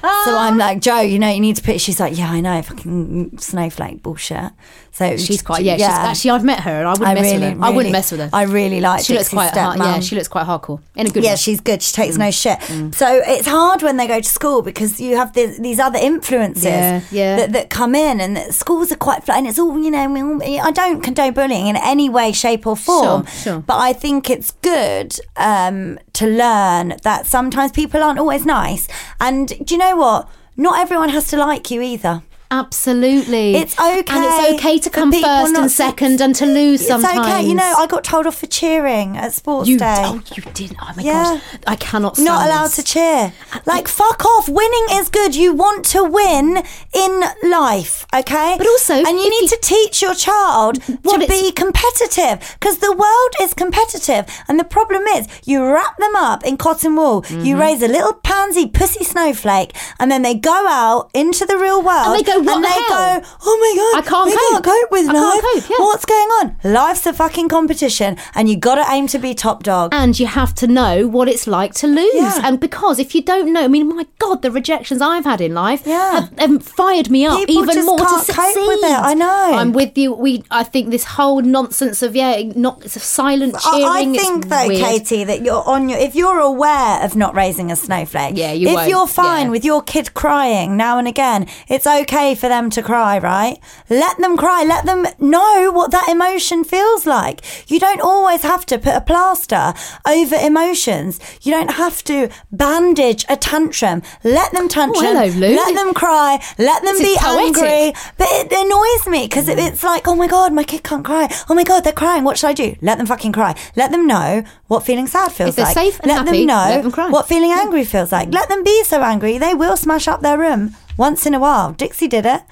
So 0.00 0.36
I'm 0.36 0.58
like, 0.58 0.80
Joe, 0.80 1.00
you 1.00 1.18
know, 1.18 1.28
you 1.28 1.40
need 1.40 1.56
to 1.56 1.62
put. 1.62 1.80
She's 1.80 1.98
like, 2.00 2.16
yeah, 2.16 2.30
I 2.30 2.40
know, 2.40 2.60
fucking 2.62 3.38
snowflake 3.38 4.02
bullshit. 4.02 4.52
So 4.92 5.16
She's 5.16 5.42
quite 5.42 5.62
yeah. 5.62 5.76
She's, 5.76 5.86
actually, 5.86 6.30
I've 6.32 6.44
met 6.44 6.60
her, 6.60 6.70
and 6.72 6.88
I 6.88 6.90
wouldn't 6.92 7.08
I 7.08 7.14
mess 7.14 7.22
really, 7.24 7.34
with 7.34 7.42
her. 7.42 7.48
I 7.48 7.66
really- 7.66 7.76
wouldn't 7.76 7.92
mess 7.92 8.10
with 8.10 8.20
her. 8.20 8.30
I 8.32 8.42
really 8.44 8.80
like. 8.80 9.04
She 9.04 9.14
looks 9.14 9.28
quite 9.28 9.52
hard, 9.56 9.78
yeah. 9.78 10.00
She 10.00 10.14
looks 10.16 10.28
quite 10.28 10.46
hardcore 10.46 10.80
in 10.96 11.06
a 11.06 11.10
good 11.10 11.22
yeah, 11.22 11.30
way. 11.32 11.36
she's 11.36 11.60
good. 11.60 11.82
She 11.82 11.92
takes 11.92 12.16
Mm. 12.16 12.18
no 12.18 12.30
shit. 12.32 12.94
So 12.94 13.20
it's 13.24 13.46
hard 13.46 13.82
when 13.82 13.96
they 13.96 14.06
go 14.08 14.18
to 14.20 14.28
school 14.28 14.62
because 14.62 15.00
you 15.00 15.16
have 15.16 15.34
this, 15.34 15.58
these 15.58 15.78
other 15.78 15.98
influences 16.00 16.64
Yeah, 16.64 17.00
yeah. 17.12 17.36
That, 17.36 17.52
that 17.52 17.70
come 17.70 17.94
in, 17.94 18.20
and 18.20 18.36
that 18.36 18.54
schools 18.54 18.90
are 18.90 18.96
quite 18.96 19.24
flat. 19.24 19.38
And 19.38 19.46
it's 19.46 19.58
all 19.58 19.78
you 19.78 19.90
know. 19.90 20.40
I 20.42 20.70
don't 20.72 21.00
condone 21.00 21.32
bullying 21.32 21.66
in 21.68 21.76
any 21.76 22.08
way, 22.08 22.32
shape, 22.32 22.66
or 22.66 22.76
form. 22.76 23.24
Sure, 23.26 23.32
sure. 23.42 23.58
But 23.60 23.76
I 23.78 23.92
think 23.92 24.28
it's 24.30 24.50
good 24.62 25.16
um, 25.36 25.98
to 26.14 26.26
learn 26.26 26.96
that 27.04 27.26
sometimes 27.26 27.70
people 27.72 28.02
aren't 28.02 28.18
always 28.18 28.44
nice. 28.44 28.88
And 29.20 29.48
do 29.48 29.74
you 29.74 29.78
know 29.78 29.96
what? 29.96 30.28
Not 30.56 30.78
everyone 30.80 31.08
has 31.10 31.28
to 31.28 31.36
like 31.36 31.70
you 31.70 31.80
either. 31.80 32.22
Absolutely. 32.50 33.56
It's 33.56 33.74
okay. 33.78 34.04
And 34.14 34.24
it's 34.24 34.54
okay 34.60 34.78
to 34.78 34.90
come 34.90 35.12
first 35.12 35.54
and 35.54 35.70
second 35.70 36.20
and 36.20 36.34
to 36.36 36.46
lose 36.46 36.80
It's 36.80 36.88
sometimes. 36.88 37.18
okay. 37.26 37.46
You 37.46 37.54
know, 37.54 37.74
I 37.76 37.86
got 37.86 38.04
told 38.04 38.26
off 38.26 38.38
for 38.38 38.46
cheering 38.46 39.16
at 39.16 39.32
sports 39.34 39.68
you, 39.68 39.78
day. 39.78 40.02
oh, 40.06 40.22
you 40.34 40.42
didn't. 40.54 40.78
Oh 40.80 40.90
my 40.96 41.02
Yeah. 41.02 41.22
gosh. 41.24 41.42
I 41.66 41.76
cannot 41.76 42.16
stand 42.16 42.26
not 42.26 42.46
allowed 42.46 42.66
this. 42.68 42.76
to 42.76 42.82
cheer. 42.84 43.32
Like, 43.66 43.86
fuck 43.86 44.24
off. 44.24 44.48
Winning 44.48 44.86
is 44.92 45.08
good. 45.10 45.34
You 45.34 45.52
want 45.52 45.84
to 45.86 46.04
win 46.04 46.62
in 46.94 47.22
life, 47.50 48.06
okay? 48.14 48.54
But 48.56 48.66
also, 48.66 48.94
and 48.94 49.18
you 49.18 49.28
need 49.30 49.42
you- 49.42 49.48
to 49.48 49.58
teach 49.60 50.00
your 50.00 50.14
child 50.14 50.82
to 50.82 51.18
be 51.28 51.52
competitive 51.52 52.56
because 52.58 52.78
the 52.78 52.92
world 52.92 53.32
is 53.42 53.52
competitive. 53.54 54.24
And 54.48 54.58
the 54.58 54.64
problem 54.64 55.02
is, 55.16 55.26
you 55.44 55.64
wrap 55.64 55.98
them 55.98 56.16
up 56.16 56.44
in 56.44 56.56
cotton 56.56 56.96
wool, 56.96 57.24
you 57.28 57.36
Mm-hmm. 57.58 57.60
raise 57.60 57.82
a 57.82 57.88
little 57.88 58.12
pansy 58.14 58.66
pussy 58.66 59.04
snowflake, 59.04 59.74
and 59.98 60.10
then 60.10 60.22
they 60.22 60.34
go 60.34 60.66
out 60.68 61.10
into 61.14 61.44
the 61.46 61.56
real 61.58 61.82
world 61.82 62.06
And 62.08 62.18
they 62.18 62.22
go, 62.32 62.37
"What 62.46 62.56
and 62.56 62.64
the 62.64 62.68
they 62.68 62.74
hell? 62.74 63.20
go, 63.20 63.26
oh 63.46 63.56
my 63.60 63.72
god, 63.80 63.98
I 64.04 64.08
can't 64.08 64.26
we 64.26 64.32
cope. 64.32 64.50
can't 64.50 64.64
cope 64.64 64.90
with 64.90 65.08
I 65.08 65.12
can't 65.12 65.44
life. 65.44 65.62
cope, 65.62 65.70
yeah. 65.70 65.84
What's 65.84 66.04
going 66.04 66.28
on? 66.40 66.56
Life's 66.64 67.06
a 67.06 67.12
fucking 67.12 67.48
competition, 67.48 68.16
and 68.34 68.48
you 68.48 68.56
got 68.56 68.76
to 68.76 68.84
aim 68.92 69.06
to 69.08 69.18
be 69.18 69.34
top 69.34 69.62
dog. 69.62 69.90
and 69.94 70.18
you 70.18 70.26
have 70.26 70.54
to 70.56 70.66
know 70.66 71.06
what 71.06 71.28
it's 71.28 71.46
like 71.46 71.74
to 71.74 71.86
lose. 71.86 72.14
Yeah. 72.14 72.40
And 72.44 72.58
because 72.60 72.98
if 72.98 73.14
you 73.14 73.22
don't 73.22 73.52
know, 73.52 73.62
I 73.64 73.68
mean, 73.68 73.88
my 73.94 74.06
God, 74.18 74.42
the 74.42 74.50
rejections 74.50 75.00
I've 75.02 75.24
had 75.24 75.40
in 75.40 75.54
life 75.54 75.82
Yeah. 75.86 76.20
have, 76.20 76.38
have 76.38 76.62
fired 76.62 77.10
me 77.10 77.26
up 77.26 77.38
People 77.46 77.62
even 77.70 77.84
more 77.86 77.98
to 77.98 78.04
cope 78.04 78.24
succeed. 78.24 78.66
with 78.66 78.84
it, 78.84 78.98
I 78.98 79.14
know. 79.14 79.26
I'm 79.54 79.72
with 79.72 79.96
you. 79.98 80.12
We, 80.14 80.44
I 80.50 80.64
think 80.64 80.90
this 80.90 81.04
whole 81.04 81.40
nonsense 81.42 82.02
of 82.02 82.14
yeah, 82.16 82.42
not 82.56 82.84
it's 82.84 82.96
a 82.96 83.00
silent 83.00 83.54
I- 83.56 83.60
cheering. 83.70 83.84
I 84.14 84.18
think 84.18 84.44
it's 84.44 84.46
though, 84.46 84.66
weird. 84.68 84.84
Katie, 84.84 85.24
that 85.24 85.42
you're 85.42 85.62
on 85.68 85.88
your 85.88 85.98
if 85.98 86.14
you're 86.14 86.38
aware 86.40 87.02
of 87.04 87.16
not 87.16 87.34
raising 87.34 87.70
a 87.70 87.76
snowflake. 87.76 88.36
Yeah, 88.36 88.52
you 88.52 88.68
If 88.68 88.74
won't, 88.74 88.88
you're 88.88 89.06
fine 89.06 89.46
yeah. 89.46 89.50
with 89.50 89.64
your 89.64 89.82
kid 89.82 90.14
crying 90.14 90.76
now 90.76 90.98
and 90.98 91.06
again, 91.08 91.46
it's 91.68 91.86
okay 91.86 92.27
for 92.34 92.48
them 92.48 92.70
to 92.70 92.82
cry, 92.82 93.18
right? 93.18 93.58
Let 93.88 94.18
them 94.18 94.36
cry. 94.36 94.64
Let 94.64 94.86
them 94.86 95.06
know 95.18 95.70
what 95.72 95.90
that 95.90 96.08
emotion 96.08 96.64
feels 96.64 97.06
like. 97.06 97.42
You 97.70 97.78
don't 97.78 98.00
always 98.00 98.42
have 98.42 98.66
to 98.66 98.78
put 98.78 98.94
a 98.94 99.00
plaster 99.00 99.74
over 100.06 100.36
emotions. 100.36 101.20
You 101.42 101.52
don't 101.52 101.72
have 101.72 102.02
to 102.04 102.28
bandage 102.52 103.24
a 103.28 103.36
tantrum. 103.36 104.02
Let 104.24 104.52
them 104.52 104.64
oh, 104.64 104.68
tantrum. 104.68 105.04
Oh, 105.04 105.20
hello, 105.20 105.26
Lou. 105.38 105.54
Let 105.54 105.74
them 105.74 105.94
cry. 105.94 106.42
Let 106.58 106.82
them 106.82 106.96
This 106.98 107.20
be 107.20 107.26
angry. 107.26 107.92
But 108.16 108.28
it 108.30 108.52
annoys 108.52 109.06
me 109.12 109.26
because 109.26 109.48
it's 109.48 109.82
like, 109.82 110.06
oh 110.08 110.14
my 110.14 110.26
god, 110.26 110.52
my 110.52 110.64
kid 110.64 110.82
can't 110.82 111.04
cry. 111.04 111.28
Oh 111.48 111.54
my 111.54 111.64
god, 111.64 111.84
they're 111.84 111.92
crying. 111.92 112.24
What 112.24 112.38
should 112.38 112.48
I 112.48 112.54
do? 112.54 112.76
Let 112.80 112.98
them 112.98 113.06
fucking 113.06 113.32
cry. 113.32 113.54
Let 113.76 113.90
them 113.90 114.06
know 114.06 114.44
what 114.66 114.84
feeling 114.84 115.06
sad 115.06 115.32
feels 115.32 115.58
like. 115.58 115.74
safe 115.74 115.98
and 116.00 116.08
let 116.08 116.18
happy, 116.26 116.38
them 116.38 116.46
know 116.46 116.54
let 116.54 116.82
them 116.82 117.12
what 117.12 117.28
feeling 117.28 117.52
angry 117.52 117.84
feels 117.84 118.12
like. 118.12 118.32
Let 118.32 118.48
them 118.48 118.62
be 118.64 118.84
so 118.84 119.02
angry. 119.02 119.38
They 119.38 119.54
will 119.54 119.76
smash 119.76 120.08
up 120.08 120.20
their 120.20 120.38
room 120.38 120.74
once 120.98 121.24
in 121.24 121.32
a 121.32 121.38
while. 121.40 121.72
Dixie 121.72 122.08
did 122.08 122.26
it. 122.26 122.42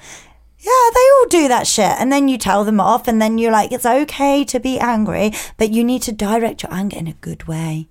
Yeah, 0.59 0.89
they 0.93 1.05
all 1.19 1.27
do 1.29 1.47
that 1.47 1.67
shit. 1.67 1.91
And 1.99 2.11
then 2.11 2.27
you 2.27 2.37
tell 2.39 2.63
them 2.65 2.79
off, 2.79 3.07
and 3.07 3.21
then 3.21 3.37
you're 3.37 3.51
like, 3.51 3.71
it's 3.71 3.85
okay 3.85 4.43
to 4.45 4.59
be 4.59 4.79
angry, 4.79 5.31
but 5.57 5.69
you 5.69 5.83
need 5.83 6.01
to 6.03 6.11
direct 6.11 6.63
your 6.63 6.73
anger 6.73 6.97
in 6.97 7.07
a 7.07 7.13
good 7.13 7.47
way. 7.47 7.87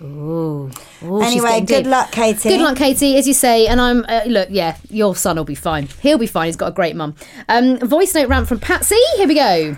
Ooh, 0.00 0.70
Ooh, 1.02 1.20
Anyway, 1.22 1.60
good 1.60 1.84
deep. 1.84 1.86
luck, 1.86 2.12
Katie. 2.12 2.48
Good 2.50 2.60
luck, 2.60 2.76
Katie, 2.76 3.16
as 3.16 3.26
you 3.26 3.34
say. 3.34 3.66
And 3.66 3.80
I'm 3.80 4.04
uh, 4.08 4.22
look, 4.26 4.48
yeah, 4.50 4.76
your 4.90 5.14
son 5.16 5.36
will 5.36 5.44
be 5.44 5.54
fine. 5.54 5.88
He'll 6.02 6.18
be 6.18 6.26
fine. 6.26 6.46
He's 6.46 6.56
got 6.56 6.68
a 6.68 6.74
great 6.74 6.94
mum. 6.96 7.14
Um, 7.48 7.78
voice 7.78 8.14
note 8.14 8.28
rant 8.28 8.46
from 8.48 8.58
Patsy. 8.60 8.96
Here 9.16 9.26
we 9.28 9.34
go. 9.34 9.76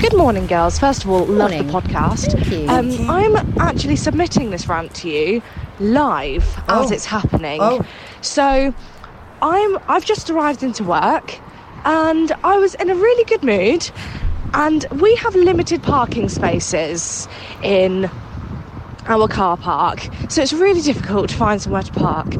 Good 0.00 0.16
morning, 0.16 0.46
girls. 0.46 0.78
First 0.78 1.04
of 1.04 1.10
all, 1.10 1.20
love 1.26 1.50
Morning. 1.50 1.66
the 1.66 1.72
podcast. 1.72 2.32
Thank 2.32 2.50
you. 2.50 2.68
Um, 2.68 3.10
I'm 3.10 3.36
actually 3.60 3.96
submitting 3.96 4.50
this 4.50 4.68
rant 4.68 4.94
to 4.96 5.08
you 5.10 5.42
live 5.80 6.44
as 6.68 6.90
Oh. 6.90 6.94
it's 6.94 7.04
happening. 7.04 7.58
Oh. 7.60 7.84
So, 8.20 8.74
I'm 9.42 9.78
I've 9.88 10.04
just 10.04 10.30
arrived 10.30 10.62
into 10.62 10.84
work, 10.84 11.40
and 11.84 12.32
I 12.44 12.56
was 12.58 12.74
in 12.74 12.90
a 12.90 12.94
really 12.94 13.24
good 13.24 13.42
mood. 13.42 13.90
And 14.54 14.86
we 14.92 15.14
have 15.16 15.34
limited 15.34 15.82
parking 15.82 16.28
spaces 16.28 17.28
in 17.62 18.10
our 19.06 19.28
car 19.28 19.56
park, 19.56 20.08
so 20.28 20.42
it's 20.42 20.54
really 20.54 20.80
difficult 20.80 21.28
to 21.30 21.36
find 21.36 21.60
somewhere 21.60 21.82
to 21.82 21.92
park. 21.92 22.36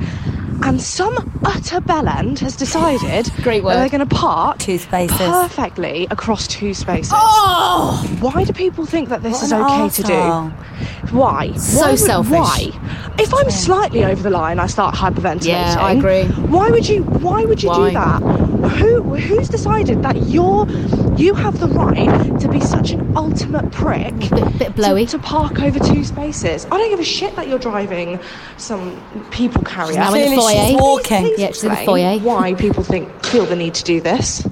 And 0.62 0.81
some 0.83 1.16
utter 1.44 1.81
bellend 1.81 2.40
has 2.40 2.57
decided 2.57 3.31
Great 3.42 3.59
that 3.61 3.64
work. 3.64 3.75
they're 3.77 3.88
going 3.99 4.07
to 4.09 4.14
park 4.14 4.59
Two 4.59 4.79
spaces. 4.79 5.16
perfectly 5.16 6.07
across 6.11 6.47
two 6.49 6.75
spaces. 6.75 7.12
Oh, 7.14 8.05
Why 8.21 8.44
do 8.44 8.53
people 8.53 8.85
think 8.85 9.09
that 9.09 9.23
this 9.23 9.35
What 9.35 9.42
is 9.44 9.53
an 9.53 9.62
okay 9.62 9.88
to 9.88 10.03
do? 10.03 11.14
Why? 11.16 11.53
So 11.53 11.81
why 11.81 11.90
would- 11.90 11.99
selfish. 12.01 12.33
Why? 12.33 12.71
If 13.18 13.35
I'm 13.35 13.51
slightly 13.51 14.05
over 14.05 14.23
the 14.23 14.31
line, 14.31 14.59
I 14.61 14.66
start 14.66 14.94
hyperventilating. 14.94 15.47
Yeah, 15.47 15.77
I 15.79 15.92
agree. 15.94 16.25
Why 16.25 16.68
would 16.71 16.88
you? 16.88 17.03
Why 17.03 17.44
would 17.44 17.62
you 17.62 17.68
Why? 17.71 17.88
do 17.88 17.94
that? 17.94 18.23
Who? 18.79 19.03
Who's 19.16 19.49
decided 19.49 20.03
that 20.03 20.16
you're? 20.29 20.68
You 21.16 21.35
have 21.35 21.59
the 21.59 21.66
right 21.68 22.38
to 22.40 22.49
be 22.49 22.61
such 22.61 22.90
an 22.92 23.16
ultimate 23.16 23.73
prick. 23.73 24.14
Bit- 24.31 24.59
bit 24.59 24.77
blowy. 24.77 25.05
To, 25.07 25.12
to 25.12 25.18
park 25.18 25.61
over 25.61 25.81
two 25.81 26.05
spaces. 26.05 26.64
I 26.66 26.79
don't 26.79 26.90
give 26.90 27.01
a 27.01 27.05
shit 27.05 27.35
that 27.35 27.49
you're 27.49 27.59
driving 27.59 28.21
some 28.57 29.01
people 29.31 29.62
carrier. 29.64 29.97
now 29.99 30.14
in 30.14 30.21
the 30.21 30.27
Clearly 30.37 30.37
foyer. 30.53 30.67
she's 30.67 30.77
walking. 30.81 31.23
Please 31.25 31.39
Yeah, 31.41 31.47
she's 31.49 31.65
in 31.65 31.71
the 31.71 31.77
foyer. 31.77 32.19
Why 32.19 32.55
people 32.55 32.83
think 32.83 33.25
feel 33.27 33.47
the 33.47 33.57
need 33.57 33.75
to 33.75 33.85
do 33.85 34.01
this? 34.01 34.47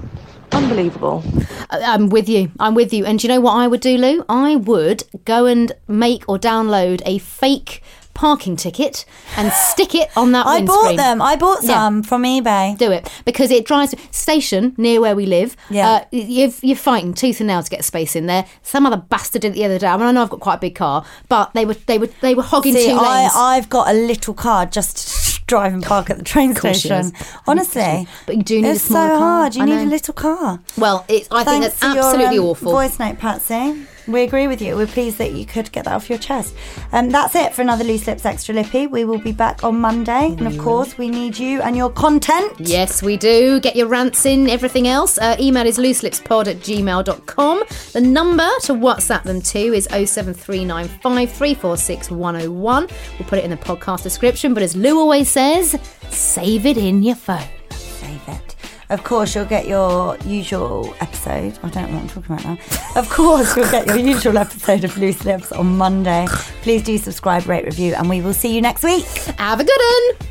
Unbelievable. 0.51 1.23
I- 1.69 1.81
I'm 1.83 2.09
with 2.09 2.29
you. 2.29 2.51
I'm 2.59 2.73
with 2.73 2.93
you. 2.93 3.05
And 3.05 3.19
do 3.19 3.27
you 3.27 3.33
know 3.33 3.41
what 3.41 3.53
I 3.55 3.67
would 3.67 3.81
do, 3.81 3.97
Lou? 3.97 4.23
I 4.29 4.55
would 4.55 5.03
go 5.25 5.45
and 5.45 5.71
make 5.87 6.23
or 6.27 6.39
download 6.39 7.01
a 7.05 7.17
fake 7.17 7.83
parking 8.13 8.55
ticket 8.55 9.05
and 9.35 9.51
stick 9.69 9.93
it 9.93 10.09
on 10.17 10.31
that 10.31 10.47
I 10.47 10.55
windscreen. 10.59 10.81
bought 10.81 10.95
them. 10.97 11.21
I 11.21 11.35
bought 11.35 11.59
Yeah. 11.61 11.73
some 11.75 12.01
from 12.01 12.23
eBay. 12.23 12.75
do 12.77 12.91
it 12.91 13.07
because 13.25 13.51
it 13.51 13.65
drives 13.65 13.93
station 14.09 14.73
near 14.77 14.99
where 15.01 15.15
we 15.15 15.25
live. 15.27 15.55
Yeah. 15.69 15.89
uh, 15.91 16.05
you're, 16.11 16.49
you're 16.61 16.77
fighting 16.77 17.13
tooth 17.13 17.39
and 17.41 17.47
nail 17.47 17.61
to 17.61 17.69
get 17.69 17.83
space 17.85 18.15
in 18.15 18.25
there. 18.25 18.45
Some 18.63 18.85
other 18.87 18.97
bastard 18.97 19.43
did 19.43 19.49
it 19.51 19.53
the 19.55 19.65
other 19.65 19.77
day. 19.77 19.87
I 19.87 19.97
mean, 19.97 20.07
I 20.07 20.11
know 20.13 20.23
I've 20.23 20.29
got 20.31 20.39
quite 20.39 20.55
a 20.55 20.59
big 20.59 20.75
car, 20.75 21.05
but 21.29 21.53
they 21.53 21.65
were 21.65 21.75
they 21.85 21.99
were 21.99 22.09
they 22.21 22.33
were 22.33 22.41
hogging 22.41 22.73
See, 22.73 22.87
two 22.87 22.93
lanes. 22.95 23.33
I, 23.35 23.57
I've 23.57 23.69
got 23.69 23.89
a 23.89 23.93
little 23.93 24.33
car 24.33 24.65
just 24.65 24.97
to 24.97 25.13
drive 25.47 25.73
and 25.73 25.81
park 25.83 26.09
at 26.09 26.17
the 26.17 26.23
train 26.23 26.55
station. 26.55 27.13
Honestly, 27.47 28.07
But 28.25 28.37
you 28.37 28.43
do 28.43 28.61
need 28.61 28.67
a 28.67 28.73
little 28.73 28.73
car. 28.73 28.75
it's 28.75 28.83
so 28.83 28.93
car. 28.93 29.17
hard. 29.17 29.55
You 29.55 29.61
I 29.63 29.65
need 29.65 29.75
know. 29.75 29.83
a 29.83 29.85
little 29.85 30.13
car. 30.13 30.59
well, 30.77 31.05
it's, 31.07 31.27
I 31.31 31.43
think 31.43 31.63
that's 31.63 31.81
absolutely 31.81 32.35
your 32.35 32.43
um, 32.43 32.49
awful. 32.51 32.71
voice 32.73 32.99
note, 32.99 33.17
Patsy. 33.17 33.85
We 34.07 34.23
agree 34.23 34.47
with 34.47 34.61
you. 34.61 34.75
We're 34.75 34.87
pleased 34.87 35.17
that 35.17 35.33
you 35.33 35.45
could 35.45 35.71
get 35.71 35.85
that 35.85 35.93
off 35.93 36.09
your 36.09 36.19
chest. 36.19 36.55
Um, 36.91 37.09
that's 37.09 37.35
it 37.35 37.53
for 37.53 37.61
another 37.61 37.83
Loose 37.83 38.07
Lips 38.07 38.25
Extra 38.25 38.55
Lippy. 38.55 38.87
We 38.87 39.03
will 39.03 39.19
be 39.19 39.33
back 39.33 39.63
on 39.63 39.79
Monday. 39.79 40.35
And 40.37 40.47
of 40.47 40.57
course, 40.57 40.97
we 40.97 41.09
need 41.09 41.37
you 41.37 41.61
and 41.61 41.75
your 41.75 41.89
content. 41.89 42.53
Yes, 42.59 43.03
we 43.03 43.17
do. 43.17 43.59
Get 43.59 43.75
your 43.75 43.87
rants 43.87 44.25
in, 44.25 44.49
everything 44.49 44.87
else. 44.87 45.17
Uh, 45.17 45.35
email 45.39 45.65
is 45.65 45.77
looselipspod 45.77 46.47
at 46.47 46.57
gmail.com. 46.57 47.63
The 47.93 48.01
number 48.01 48.49
to 48.63 48.73
WhatsApp 48.73 49.23
them 49.23 49.41
to 49.41 49.59
is 49.59 49.85
07395 49.85 51.29
346 51.31 52.11
101. 52.11 52.87
We'll 53.19 53.27
put 53.27 53.39
it 53.39 53.45
in 53.45 53.51
the 53.51 53.57
podcast 53.57 54.03
description. 54.03 54.53
But 54.53 54.63
as 54.63 54.75
Lou 54.75 54.99
always 54.99 55.29
says, 55.29 55.77
save 56.09 56.65
it 56.65 56.77
in 56.77 57.03
your 57.03 57.15
phone. 57.15 57.56
Save 58.87 58.99
it. 58.99 58.99
Of 58.99 59.03
course, 59.03 59.35
you'll 59.35 59.45
get 59.45 59.67
your 59.67 60.17
usual 60.25 60.95
episode. 60.99 61.59
I 61.63 61.69
don't 61.69 61.91
know 61.91 61.99
what 61.99 62.03
I'm 62.03 62.07
talking 62.07 62.35
about 62.35 62.45
now. 62.45 62.57
Of 62.95 63.09
course, 63.09 63.55
you'll 63.55 63.69
get 63.71 63.87
your 63.87 63.97
usual 63.97 64.37
episode 64.37 64.83
of 64.83 64.97
Loose 64.97 65.25
Lips 65.25 65.51
on 65.51 65.77
Monday. 65.77 66.27
Please 66.61 66.83
do 66.83 66.97
subscribe, 66.97 67.47
rate, 67.47 67.65
review, 67.65 67.93
and 67.95 68.09
we 68.09 68.21
will 68.21 68.33
see 68.33 68.55
you 68.55 68.61
next 68.61 68.83
week. 68.83 69.05
Have 69.37 69.59
a 69.59 69.63
good 69.63 69.79
one. 69.79 70.27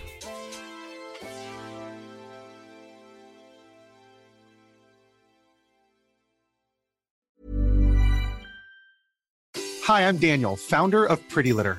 Hi, 9.85 10.09
I'm 10.09 10.16
Daniel, 10.16 10.57
founder 10.57 11.05
of 11.05 11.27
Pretty 11.29 11.53
Litter. 11.53 11.79